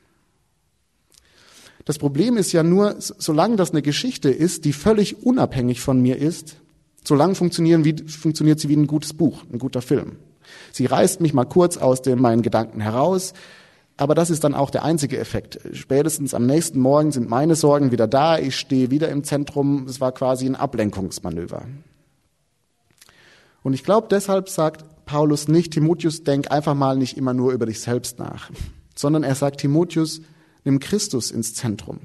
Das 1.84 1.98
Problem 1.98 2.36
ist 2.36 2.50
ja 2.50 2.64
nur, 2.64 2.96
solange 2.98 3.54
das 3.54 3.70
eine 3.70 3.82
Geschichte 3.82 4.28
ist, 4.30 4.64
die 4.64 4.72
völlig 4.72 5.22
unabhängig 5.22 5.80
von 5.80 6.02
mir 6.02 6.18
ist, 6.18 6.56
solange 7.04 7.36
funktioniert 7.36 8.58
sie 8.58 8.68
wie 8.68 8.76
ein 8.76 8.88
gutes 8.88 9.12
Buch, 9.14 9.44
ein 9.52 9.60
guter 9.60 9.82
Film. 9.82 10.16
Sie 10.72 10.86
reißt 10.86 11.20
mich 11.20 11.34
mal 11.34 11.44
kurz 11.44 11.76
aus 11.76 12.02
den, 12.02 12.20
meinen 12.20 12.42
Gedanken 12.42 12.80
heraus, 12.80 13.32
aber 13.96 14.14
das 14.14 14.30
ist 14.30 14.42
dann 14.42 14.54
auch 14.54 14.70
der 14.70 14.84
einzige 14.84 15.18
Effekt. 15.18 15.60
Spätestens 15.72 16.34
am 16.34 16.46
nächsten 16.46 16.80
Morgen 16.80 17.12
sind 17.12 17.28
meine 17.28 17.54
Sorgen 17.54 17.92
wieder 17.92 18.08
da, 18.08 18.38
ich 18.38 18.56
stehe 18.56 18.90
wieder 18.90 19.08
im 19.08 19.22
Zentrum, 19.22 19.86
es 19.88 20.00
war 20.00 20.12
quasi 20.12 20.46
ein 20.46 20.56
Ablenkungsmanöver. 20.56 21.62
Und 23.62 23.72
ich 23.72 23.84
glaube, 23.84 24.08
deshalb 24.10 24.48
sagt 24.48 24.84
Paulus 25.06 25.48
nicht, 25.48 25.72
Timotheus, 25.72 26.24
denk 26.24 26.50
einfach 26.50 26.74
mal 26.74 26.96
nicht 26.96 27.16
immer 27.16 27.34
nur 27.34 27.52
über 27.52 27.66
dich 27.66 27.80
selbst 27.80 28.18
nach, 28.18 28.50
sondern 28.94 29.22
er 29.22 29.34
sagt, 29.34 29.60
Timotheus, 29.60 30.20
nimm 30.64 30.80
Christus 30.80 31.30
ins 31.30 31.54
Zentrum. 31.54 32.00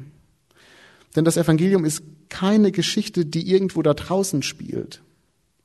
Denn 1.15 1.25
das 1.25 1.37
Evangelium 1.37 1.85
ist 1.85 2.03
keine 2.29 2.71
Geschichte, 2.71 3.25
die 3.25 3.51
irgendwo 3.51 3.81
da 3.81 3.93
draußen 3.93 4.43
spielt, 4.43 5.01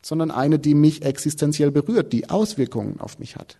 sondern 0.05 0.31
eine, 0.31 0.59
die 0.59 0.75
mich 0.75 1.05
existenziell 1.05 1.71
berührt, 1.71 2.13
die 2.13 2.29
Auswirkungen 2.29 3.01
auf 3.01 3.19
mich 3.19 3.37
hat. 3.37 3.59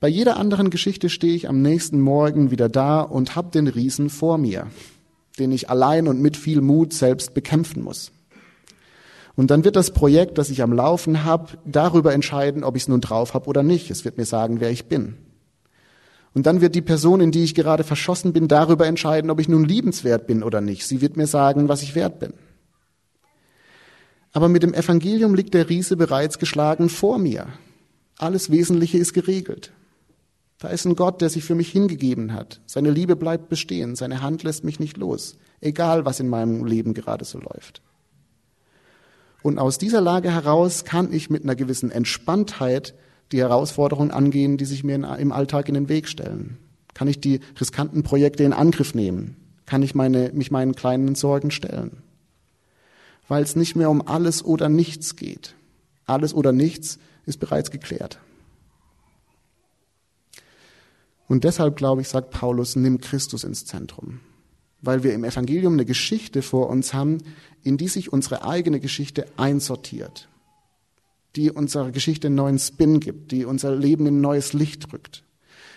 Bei 0.00 0.08
jeder 0.08 0.36
anderen 0.36 0.70
Geschichte 0.70 1.08
stehe 1.08 1.34
ich 1.34 1.48
am 1.48 1.60
nächsten 1.60 2.00
Morgen 2.00 2.50
wieder 2.50 2.68
da 2.68 3.00
und 3.00 3.36
habe 3.36 3.50
den 3.50 3.66
Riesen 3.66 4.10
vor 4.10 4.38
mir, 4.38 4.68
den 5.38 5.52
ich 5.52 5.68
allein 5.68 6.08
und 6.08 6.22
mit 6.22 6.36
viel 6.36 6.60
Mut 6.60 6.92
selbst 6.92 7.34
bekämpfen 7.34 7.82
muss. 7.82 8.12
Und 9.34 9.50
dann 9.50 9.64
wird 9.64 9.76
das 9.76 9.92
Projekt, 9.92 10.38
das 10.38 10.50
ich 10.50 10.62
am 10.62 10.72
Laufen 10.72 11.24
habe, 11.24 11.58
darüber 11.64 12.12
entscheiden, 12.14 12.64
ob 12.64 12.76
ich 12.76 12.82
es 12.82 12.88
nun 12.88 13.00
drauf 13.00 13.34
habe 13.34 13.46
oder 13.46 13.62
nicht. 13.62 13.90
Es 13.90 14.04
wird 14.04 14.16
mir 14.16 14.24
sagen, 14.24 14.60
wer 14.60 14.70
ich 14.70 14.86
bin. 14.86 15.16
Und 16.34 16.46
dann 16.46 16.60
wird 16.60 16.74
die 16.74 16.82
Person, 16.82 17.20
in 17.20 17.30
die 17.30 17.44
ich 17.44 17.54
gerade 17.54 17.84
verschossen 17.84 18.32
bin, 18.32 18.48
darüber 18.48 18.86
entscheiden, 18.86 19.30
ob 19.30 19.40
ich 19.40 19.48
nun 19.48 19.64
liebenswert 19.64 20.26
bin 20.26 20.42
oder 20.42 20.60
nicht. 20.60 20.86
Sie 20.86 21.00
wird 21.00 21.16
mir 21.16 21.26
sagen, 21.26 21.68
was 21.68 21.82
ich 21.82 21.94
wert 21.94 22.20
bin. 22.20 22.32
Aber 24.32 24.48
mit 24.48 24.62
dem 24.62 24.74
Evangelium 24.74 25.34
liegt 25.34 25.54
der 25.54 25.68
Riese 25.68 25.96
bereits 25.96 26.38
geschlagen 26.38 26.88
vor 26.88 27.18
mir. 27.18 27.46
Alles 28.18 28.50
Wesentliche 28.50 28.98
ist 28.98 29.14
geregelt. 29.14 29.72
Da 30.58 30.68
ist 30.68 30.84
ein 30.84 30.96
Gott, 30.96 31.20
der 31.20 31.30
sich 31.30 31.44
für 31.44 31.54
mich 31.54 31.70
hingegeben 31.70 32.32
hat. 32.32 32.60
Seine 32.66 32.90
Liebe 32.90 33.14
bleibt 33.14 33.48
bestehen. 33.48 33.94
Seine 33.94 34.22
Hand 34.22 34.42
lässt 34.42 34.64
mich 34.64 34.80
nicht 34.80 34.96
los. 34.96 35.36
Egal, 35.60 36.04
was 36.04 36.18
in 36.18 36.28
meinem 36.28 36.64
Leben 36.64 36.94
gerade 36.94 37.24
so 37.24 37.38
läuft. 37.38 37.80
Und 39.42 39.58
aus 39.58 39.78
dieser 39.78 40.00
Lage 40.00 40.32
heraus 40.32 40.84
kann 40.84 41.12
ich 41.12 41.30
mit 41.30 41.44
einer 41.44 41.54
gewissen 41.54 41.92
Entspanntheit 41.92 42.94
die 43.30 43.38
Herausforderungen 43.38 44.10
angehen, 44.10 44.56
die 44.56 44.64
sich 44.64 44.82
mir 44.82 44.96
im 44.96 45.32
Alltag 45.32 45.68
in 45.68 45.74
den 45.74 45.88
Weg 45.88 46.08
stellen. 46.08 46.58
Kann 46.92 47.06
ich 47.08 47.20
die 47.20 47.40
riskanten 47.60 48.02
Projekte 48.02 48.42
in 48.42 48.52
Angriff 48.52 48.94
nehmen? 48.94 49.36
Kann 49.64 49.82
ich 49.82 49.94
meine, 49.94 50.32
mich 50.32 50.50
meinen 50.50 50.74
kleinen 50.74 51.14
Sorgen 51.14 51.52
stellen? 51.52 52.02
Weil 53.28 53.42
es 53.42 53.54
nicht 53.54 53.76
mehr 53.76 53.90
um 53.90 54.06
alles 54.06 54.44
oder 54.44 54.68
nichts 54.68 55.14
geht. 55.16 55.54
Alles 56.06 56.34
oder 56.34 56.52
nichts 56.52 56.98
ist 57.26 57.38
bereits 57.38 57.70
geklärt. 57.70 58.18
Und 61.28 61.44
deshalb, 61.44 61.76
glaube 61.76 62.00
ich, 62.00 62.08
sagt 62.08 62.30
Paulus, 62.30 62.74
nimm 62.74 63.00
Christus 63.00 63.44
ins 63.44 63.66
Zentrum. 63.66 64.20
Weil 64.80 65.02
wir 65.02 65.12
im 65.12 65.24
Evangelium 65.24 65.74
eine 65.74 65.84
Geschichte 65.84 66.40
vor 66.40 66.70
uns 66.70 66.94
haben, 66.94 67.18
in 67.62 67.76
die 67.76 67.88
sich 67.88 68.12
unsere 68.12 68.44
eigene 68.44 68.80
Geschichte 68.80 69.26
einsortiert. 69.36 70.28
die 71.36 71.50
unserer 71.50 71.92
Geschichte 71.92 72.26
einen 72.26 72.36
neuen 72.36 72.58
Spin 72.58 73.00
gibt, 73.00 73.32
die 73.32 73.44
unser 73.44 73.76
Leben 73.76 74.06
in 74.06 74.20
neues 74.20 74.54
Licht 74.54 74.92
rückt. 74.92 75.22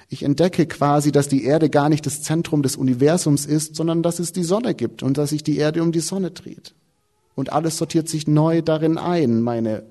Ich 0.10 0.24
entdecke 0.24 0.66
quasi, 0.66 1.12
dass 1.12 1.28
die 1.28 1.44
Erde 1.44 1.70
gar 1.70 1.88
nicht 1.88 2.06
das 2.06 2.22
Zentrum 2.22 2.64
des 2.64 2.76
Universums 2.76 3.46
ist, 3.46 3.76
sondern 3.76 4.02
dass 4.02 4.20
es 4.20 4.32
die 4.32 4.44
Sonne 4.44 4.74
gibt 4.74 5.04
und 5.04 5.18
dass 5.18 5.30
sich 5.30 5.44
die 5.44 5.58
Erde 5.58 5.84
um 5.84 5.92
die 5.92 6.00
Sonne 6.00 6.32
dreht. 6.32 6.74
Und 7.36 7.54
alles 7.54 7.78
sortiert 7.78 8.10
sich 8.10 8.28
neu 8.28 8.62
darin 8.62 8.98
ein. 8.98 9.42
Meine 9.42 9.84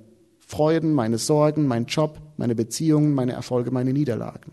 Freuden, 0.47 0.93
meine 0.93 1.19
Sorgen, 1.19 1.67
mein 1.67 1.87
Job, 1.87 2.21
meine 2.37 2.55
Beziehungen, 2.55 3.15
meine 3.15 3.33
Erfolge, 3.33 3.71
meine 3.71 3.93
Niederlagen. 3.93 4.53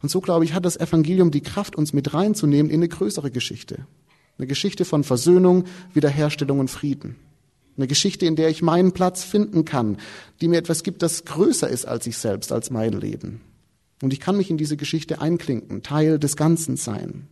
Und 0.00 0.10
so, 0.10 0.20
glaube 0.20 0.44
ich, 0.44 0.54
hat 0.54 0.64
das 0.64 0.76
Evangelium 0.76 1.30
die 1.30 1.40
Kraft, 1.40 1.76
uns 1.76 1.92
mit 1.92 2.14
reinzunehmen 2.14 2.70
in 2.70 2.80
eine 2.80 2.88
größere 2.88 3.30
Geschichte. 3.30 3.86
Eine 4.36 4.46
Geschichte 4.46 4.84
von 4.84 5.02
Versöhnung, 5.02 5.64
Wiederherstellung 5.92 6.60
und 6.60 6.70
Frieden. 6.70 7.16
Eine 7.76 7.88
Geschichte, 7.88 8.26
in 8.26 8.36
der 8.36 8.48
ich 8.48 8.62
meinen 8.62 8.92
Platz 8.92 9.24
finden 9.24 9.64
kann, 9.64 9.98
die 10.40 10.48
mir 10.48 10.58
etwas 10.58 10.82
gibt, 10.82 11.02
das 11.02 11.24
größer 11.24 11.68
ist 11.68 11.86
als 11.86 12.06
ich 12.06 12.16
selbst, 12.16 12.52
als 12.52 12.70
mein 12.70 12.92
Leben. 12.92 13.40
Und 14.02 14.12
ich 14.12 14.20
kann 14.20 14.36
mich 14.36 14.50
in 14.50 14.58
diese 14.58 14.76
Geschichte 14.76 15.20
einklinken, 15.20 15.82
Teil 15.82 16.18
des 16.18 16.36
Ganzen 16.36 16.76
sein. 16.76 17.26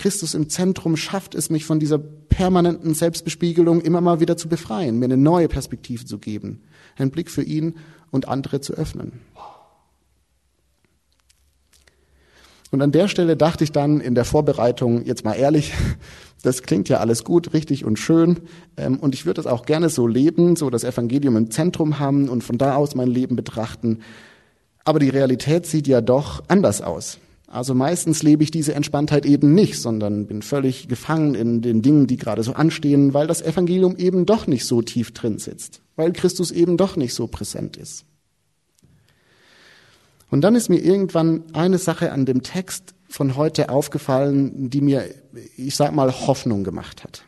Christus 0.00 0.32
im 0.32 0.48
Zentrum 0.48 0.96
schafft 0.96 1.34
es 1.34 1.50
mich 1.50 1.66
von 1.66 1.78
dieser 1.78 1.98
permanenten 1.98 2.94
Selbstbespiegelung 2.94 3.82
immer 3.82 4.00
mal 4.00 4.18
wieder 4.18 4.38
zu 4.38 4.48
befreien, 4.48 4.98
mir 4.98 5.04
eine 5.04 5.18
neue 5.18 5.46
Perspektive 5.46 6.06
zu 6.06 6.18
geben, 6.18 6.62
einen 6.96 7.10
Blick 7.10 7.30
für 7.30 7.42
ihn 7.42 7.74
und 8.10 8.26
andere 8.26 8.62
zu 8.62 8.72
öffnen. 8.72 9.20
Und 12.70 12.80
an 12.80 12.92
der 12.92 13.08
Stelle 13.08 13.36
dachte 13.36 13.62
ich 13.62 13.72
dann 13.72 14.00
in 14.00 14.14
der 14.14 14.24
Vorbereitung, 14.24 15.04
jetzt 15.04 15.22
mal 15.22 15.34
ehrlich, 15.34 15.74
das 16.42 16.62
klingt 16.62 16.88
ja 16.88 16.96
alles 16.96 17.22
gut, 17.22 17.52
richtig 17.52 17.84
und 17.84 17.98
schön. 17.98 18.40
Ähm, 18.78 18.98
und 18.98 19.14
ich 19.14 19.26
würde 19.26 19.42
es 19.42 19.46
auch 19.46 19.66
gerne 19.66 19.90
so 19.90 20.06
leben, 20.06 20.56
so 20.56 20.70
das 20.70 20.82
Evangelium 20.82 21.36
im 21.36 21.50
Zentrum 21.50 21.98
haben 21.98 22.30
und 22.30 22.42
von 22.42 22.56
da 22.56 22.74
aus 22.74 22.94
mein 22.94 23.08
Leben 23.08 23.36
betrachten. 23.36 23.98
Aber 24.82 24.98
die 24.98 25.10
Realität 25.10 25.66
sieht 25.66 25.86
ja 25.86 26.00
doch 26.00 26.42
anders 26.48 26.80
aus. 26.80 27.18
Also 27.52 27.74
meistens 27.74 28.22
lebe 28.22 28.44
ich 28.44 28.52
diese 28.52 28.74
Entspanntheit 28.74 29.26
eben 29.26 29.54
nicht, 29.56 29.80
sondern 29.80 30.28
bin 30.28 30.40
völlig 30.40 30.86
gefangen 30.86 31.34
in 31.34 31.62
den 31.62 31.82
Dingen, 31.82 32.06
die 32.06 32.16
gerade 32.16 32.44
so 32.44 32.52
anstehen, 32.52 33.12
weil 33.12 33.26
das 33.26 33.42
Evangelium 33.42 33.96
eben 33.96 34.24
doch 34.24 34.46
nicht 34.46 34.64
so 34.64 34.82
tief 34.82 35.12
drin 35.12 35.38
sitzt, 35.38 35.82
weil 35.96 36.12
Christus 36.12 36.52
eben 36.52 36.76
doch 36.76 36.94
nicht 36.94 37.12
so 37.12 37.26
präsent 37.26 37.76
ist. 37.76 38.04
Und 40.30 40.42
dann 40.42 40.54
ist 40.54 40.68
mir 40.68 40.78
irgendwann 40.78 41.42
eine 41.52 41.78
Sache 41.78 42.12
an 42.12 42.24
dem 42.24 42.44
Text 42.44 42.94
von 43.08 43.34
heute 43.34 43.68
aufgefallen, 43.68 44.70
die 44.70 44.80
mir, 44.80 45.06
ich 45.56 45.74
sag 45.74 45.92
mal, 45.92 46.12
Hoffnung 46.12 46.62
gemacht 46.62 47.02
hat. 47.02 47.24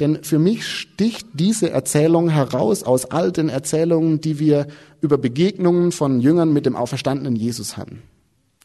Denn 0.00 0.24
für 0.24 0.38
mich 0.38 0.66
sticht 0.66 1.26
diese 1.34 1.68
Erzählung 1.68 2.30
heraus 2.30 2.84
aus 2.84 3.04
all 3.04 3.32
den 3.32 3.50
Erzählungen, 3.50 4.22
die 4.22 4.38
wir 4.38 4.66
über 5.02 5.18
Begegnungen 5.18 5.92
von 5.92 6.20
Jüngern 6.20 6.54
mit 6.54 6.64
dem 6.64 6.74
auferstandenen 6.74 7.36
Jesus 7.36 7.76
hatten. 7.76 8.02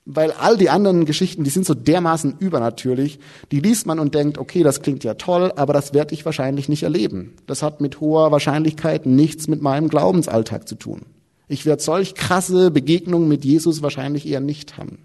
Weil 0.10 0.32
all 0.32 0.56
die 0.56 0.70
anderen 0.70 1.04
Geschichten, 1.04 1.44
die 1.44 1.50
sind 1.50 1.66
so 1.66 1.74
dermaßen 1.74 2.38
übernatürlich, 2.40 3.20
die 3.52 3.60
liest 3.60 3.86
man 3.86 4.00
und 4.00 4.16
denkt, 4.16 4.38
okay, 4.38 4.64
das 4.64 4.82
klingt 4.82 5.04
ja 5.04 5.16
toll, 5.16 5.52
aber 5.58 5.74
das 5.74 5.94
werde 5.94 6.14
ich 6.14 6.24
wahrscheinlich 6.24 6.70
nicht 6.70 6.84
erleben. 6.84 7.34
Das 7.46 7.62
hat 7.62 7.82
mit 7.82 8.00
hoher 8.00 8.32
Wahrscheinlichkeit 8.32 9.06
nichts 9.06 9.50
mit 9.50 9.62
meinem 9.62 9.90
Glaubensalltag 9.90 10.66
zu 10.66 10.76
tun. 10.76 11.02
Ich 11.50 11.66
werde 11.66 11.84
solch 11.84 12.16
krasse 12.16 12.72
Begegnungen 12.72 13.28
mit 13.28 13.44
Jesus 13.44 13.82
wahrscheinlich 13.82 14.26
eher 14.26 14.40
nicht 14.40 14.78
haben. 14.78 15.00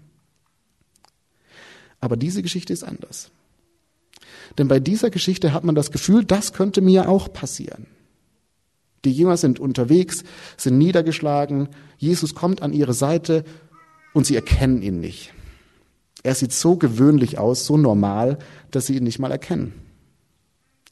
Aber 1.99 2.15
diese 2.15 2.41
Geschichte 2.41 2.71
ist 2.71 2.85
anders. 2.85 3.29
Denn 4.57 4.69
bei 4.69 4.79
dieser 4.79 5.09
Geschichte 5.09 5.51
hat 5.51 5.65
man 5.65 5.75
das 5.75 5.91
Gefühl, 5.91 6.23
das 6.23 6.53
könnte 6.53 6.79
mir 6.79 7.09
auch 7.09 7.33
passieren. 7.33 7.87
Die 9.03 9.11
Jünger 9.11 9.35
sind 9.35 9.59
unterwegs, 9.59 10.23
sind 10.55 10.77
niedergeschlagen, 10.77 11.67
Jesus 11.97 12.35
kommt 12.35 12.61
an 12.61 12.71
ihre 12.71 12.93
Seite 12.93 13.43
und 14.13 14.25
sie 14.25 14.35
erkennen 14.35 14.81
ihn 14.81 14.99
nicht. 14.99 15.33
Er 16.23 16.35
sieht 16.35 16.53
so 16.53 16.77
gewöhnlich 16.77 17.37
aus, 17.37 17.65
so 17.65 17.77
normal, 17.77 18.39
dass 18.71 18.85
sie 18.85 18.97
ihn 18.97 19.03
nicht 19.03 19.19
mal 19.19 19.31
erkennen. 19.31 19.73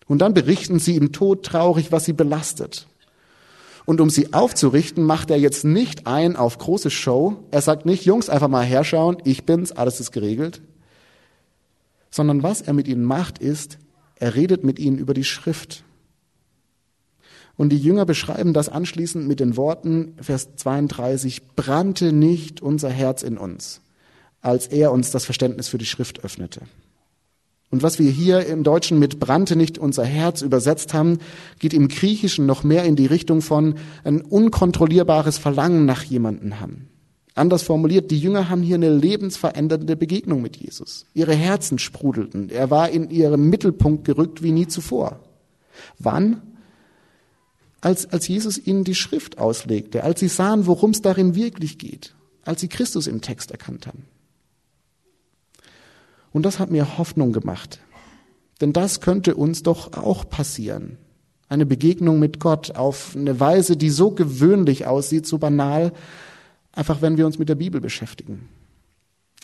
Und 0.07 0.19
dann 0.19 0.34
berichten 0.34 0.79
sie 0.79 0.95
ihm 0.95 1.12
todtraurig, 1.12 1.91
was 1.91 2.05
sie 2.05 2.13
belastet. 2.13 2.88
Und 3.86 4.01
um 4.01 4.10
sie 4.10 4.34
aufzurichten, 4.34 5.03
macht 5.03 5.31
er 5.31 5.38
jetzt 5.38 5.63
nicht 5.63 6.05
ein 6.05 6.36
auf 6.36 6.57
große 6.57 6.91
Show. 6.91 7.43
Er 7.51 7.62
sagt 7.62 7.86
nicht, 7.86 8.05
Jungs, 8.05 8.29
einfach 8.29 8.49
mal 8.49 8.65
herschauen, 8.65 9.17
ich 9.23 9.45
bin's, 9.45 9.71
alles 9.71 9.99
ist 9.99 10.12
geregelt 10.12 10.62
sondern 12.12 12.43
was 12.43 12.62
er 12.62 12.73
mit 12.73 12.88
ihnen 12.88 13.05
macht, 13.05 13.39
ist, 13.39 13.79
er 14.15 14.36
redet 14.36 14.63
mit 14.63 14.77
ihnen 14.77 14.99
über 14.99 15.13
die 15.13 15.23
Schrift. 15.23 15.84
Und 17.62 17.69
die 17.69 17.78
Jünger 17.78 18.08
beschreiben 18.08 18.54
das 18.54 18.69
anschließend 18.69 19.28
mit 19.28 19.39
den 19.39 19.56
Worten, 19.56 20.15
Vers 20.19 20.56
32, 20.56 21.50
brannte 21.56 22.12
nicht 22.12 22.60
unser 22.60 22.89
Herz 22.89 23.21
in 23.21 23.38
uns, 23.38 23.82
als 24.41 24.65
er 24.65 24.91
uns 24.91 25.12
das 25.12 25.26
Verständnis 25.26 25.67
für 25.67 25.78
die 25.78 25.86
Schrift 25.86 26.24
öffnete. 26.24 26.62
Und 27.69 27.84
was 27.84 28.00
wir 28.00 28.10
hier 28.10 28.47
im 28.47 28.63
Deutschen 28.63 28.97
mit 28.97 29.19
brannte 29.19 29.56
nicht 29.56 29.78
unser 29.78 30.04
Herz 30.04 30.41
übersetzt 30.41 30.95
haben, 30.95 31.19
geht 31.60 31.76
im 31.76 31.88
Griechischen 31.88 32.47
noch 32.47 32.63
mehr 32.63 32.84
in 32.84 32.95
die 32.95 33.06
Richtung 33.06 33.43
von 33.43 33.76
ein 34.04 34.21
unkontrollierbares 34.21 35.38
Verlangen 35.38 35.86
nach 35.86 36.02
jemanden 36.02 36.60
haben. 36.60 36.89
Anders 37.36 37.62
formuliert, 37.62 38.10
die 38.10 38.17
Jünger 38.17 38.50
haben 38.50 38.63
hier 38.63 38.78
eine 38.78 38.89
lebensverändernde 38.89 39.95
Begegnung 39.95 40.41
mit 40.41 40.58
Jesus. 40.58 41.06
Ihre 41.13 41.36
Herzen 41.36 41.78
sprudelten. 41.78 42.50
Er 42.50 42.71
war 42.71 42.89
in 42.89 43.12
ihrem 43.12 43.52
Mittelpunkt 43.52 44.04
gerückt 44.04 44.41
wie 44.41 44.52
nie 44.52 44.65
zuvor. 44.65 45.19
Wann? 46.00 46.41
Als, 47.81 48.05
als 48.11 48.27
Jesus 48.27 48.57
ihnen 48.57 48.83
die 48.83 48.95
Schrift 48.95 49.39
auslegte, 49.39 50.03
als 50.03 50.19
sie 50.19 50.27
sahen, 50.27 50.67
worum 50.67 50.91
es 50.91 51.01
darin 51.01 51.35
wirklich 51.35 51.77
geht, 51.77 52.15
als 52.45 52.61
sie 52.61 52.67
Christus 52.67 53.07
im 53.07 53.21
Text 53.21 53.51
erkannt 53.51 53.87
haben. 53.87 54.05
Und 56.31 56.43
das 56.43 56.59
hat 56.59 56.71
mir 56.71 56.97
Hoffnung 56.97 57.33
gemacht. 57.33 57.79
Denn 58.61 58.71
das 58.71 59.01
könnte 59.01 59.35
uns 59.35 59.63
doch 59.63 59.93
auch 59.93 60.29
passieren. 60.29 60.97
Eine 61.49 61.65
Begegnung 61.65 62.19
mit 62.19 62.39
Gott 62.39 62.75
auf 62.75 63.15
eine 63.15 63.39
Weise, 63.39 63.75
die 63.75 63.89
so 63.89 64.11
gewöhnlich 64.11 64.85
aussieht, 64.85 65.25
so 65.25 65.39
banal, 65.39 65.91
Einfach 66.73 67.01
wenn 67.01 67.17
wir 67.17 67.25
uns 67.25 67.37
mit 67.37 67.49
der 67.49 67.55
Bibel 67.55 67.81
beschäftigen. 67.81 68.47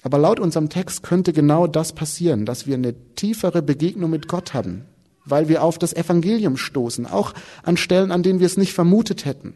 Aber 0.02 0.18
laut 0.18 0.40
unserem 0.40 0.70
Text 0.70 1.04
könnte 1.04 1.34
genau 1.34 1.68
das 1.68 1.94
passieren, 1.94 2.46
dass 2.46 2.68
wir 2.68 2.76
eine 2.76 2.94
tiefere 3.16 3.62
Begegnung 3.62 4.10
mit 4.10 4.28
Gott 4.28 4.54
haben, 4.54 4.86
weil 5.30 5.48
wir 5.48 5.64
auf 5.64 5.78
das 5.78 5.94
Evangelium 5.94 6.58
stoßen, 6.58 7.06
auch 7.06 7.34
an 7.64 7.78
Stellen, 7.78 8.12
an 8.12 8.24
denen 8.24 8.40
wir 8.40 8.48
es 8.48 8.58
nicht 8.58 8.74
vermutet 8.74 9.26
hätten. 9.26 9.56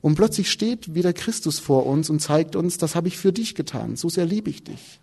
Und 0.00 0.16
plötzlich 0.16 0.50
steht 0.50 0.94
wieder 0.94 1.12
Christus 1.12 1.58
vor 1.58 1.86
uns 1.86 2.10
und 2.10 2.20
zeigt 2.20 2.56
uns, 2.56 2.76
das 2.76 2.94
habe 2.94 3.08
ich 3.08 3.18
für 3.18 3.32
dich 3.32 3.54
getan, 3.54 3.96
so 3.96 4.08
sehr 4.08 4.26
liebe 4.26 4.50
ich 4.50 4.64
dich. 4.64 5.00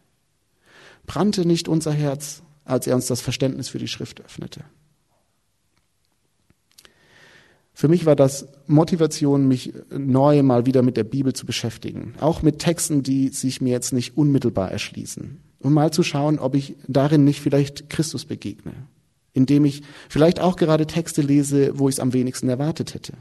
Brannte 1.05 1.45
nicht 1.45 1.67
unser 1.67 1.91
Herz, 1.91 2.43
als 2.65 2.85
er 2.85 2.95
uns 2.95 3.07
das 3.07 3.21
Verständnis 3.21 3.69
für 3.69 3.79
die 3.79 3.87
Schrift 3.87 4.21
öffnete. 4.21 4.63
Für 7.79 7.87
mich 7.87 8.05
war 8.05 8.17
das 8.17 8.45
Motivation, 8.67 9.47
mich 9.47 9.73
neu 9.89 10.43
mal 10.43 10.65
wieder 10.65 10.81
mit 10.81 10.97
der 10.97 11.05
Bibel 11.05 11.31
zu 11.31 11.45
beschäftigen. 11.45 12.13
Auch 12.19 12.41
mit 12.41 12.59
Texten, 12.59 13.03
die 13.03 13.29
sich 13.29 13.61
mir 13.61 13.71
jetzt 13.71 13.93
nicht 13.93 14.17
unmittelbar 14.17 14.69
erschließen. 14.69 15.39
Um 15.59 15.73
mal 15.73 15.91
zu 15.91 16.03
schauen, 16.03 16.39
ob 16.39 16.55
ich 16.55 16.75
darin 16.89 17.23
nicht 17.23 17.39
vielleicht 17.39 17.89
Christus 17.89 18.25
begegne. 18.25 18.73
Indem 19.39 19.63
ich 19.63 19.83
vielleicht 20.09 20.41
auch 20.41 20.57
gerade 20.57 20.85
Texte 20.85 21.21
lese, 21.21 21.79
wo 21.79 21.87
ich 21.87 21.95
es 21.95 21.99
am 22.01 22.11
wenigsten 22.11 22.49
erwartet 22.49 22.93
hätte. 22.93 23.13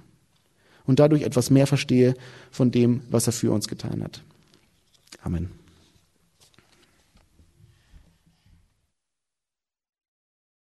Und 0.85 0.99
dadurch 0.99 1.23
etwas 1.23 1.49
mehr 1.49 1.69
verstehe 1.69 2.15
von 2.51 2.73
dem, 2.73 3.03
was 3.09 3.29
er 3.29 3.33
für 3.33 3.53
uns 3.53 3.69
getan 3.69 4.03
hat. 4.03 4.25
Amen. 5.23 5.49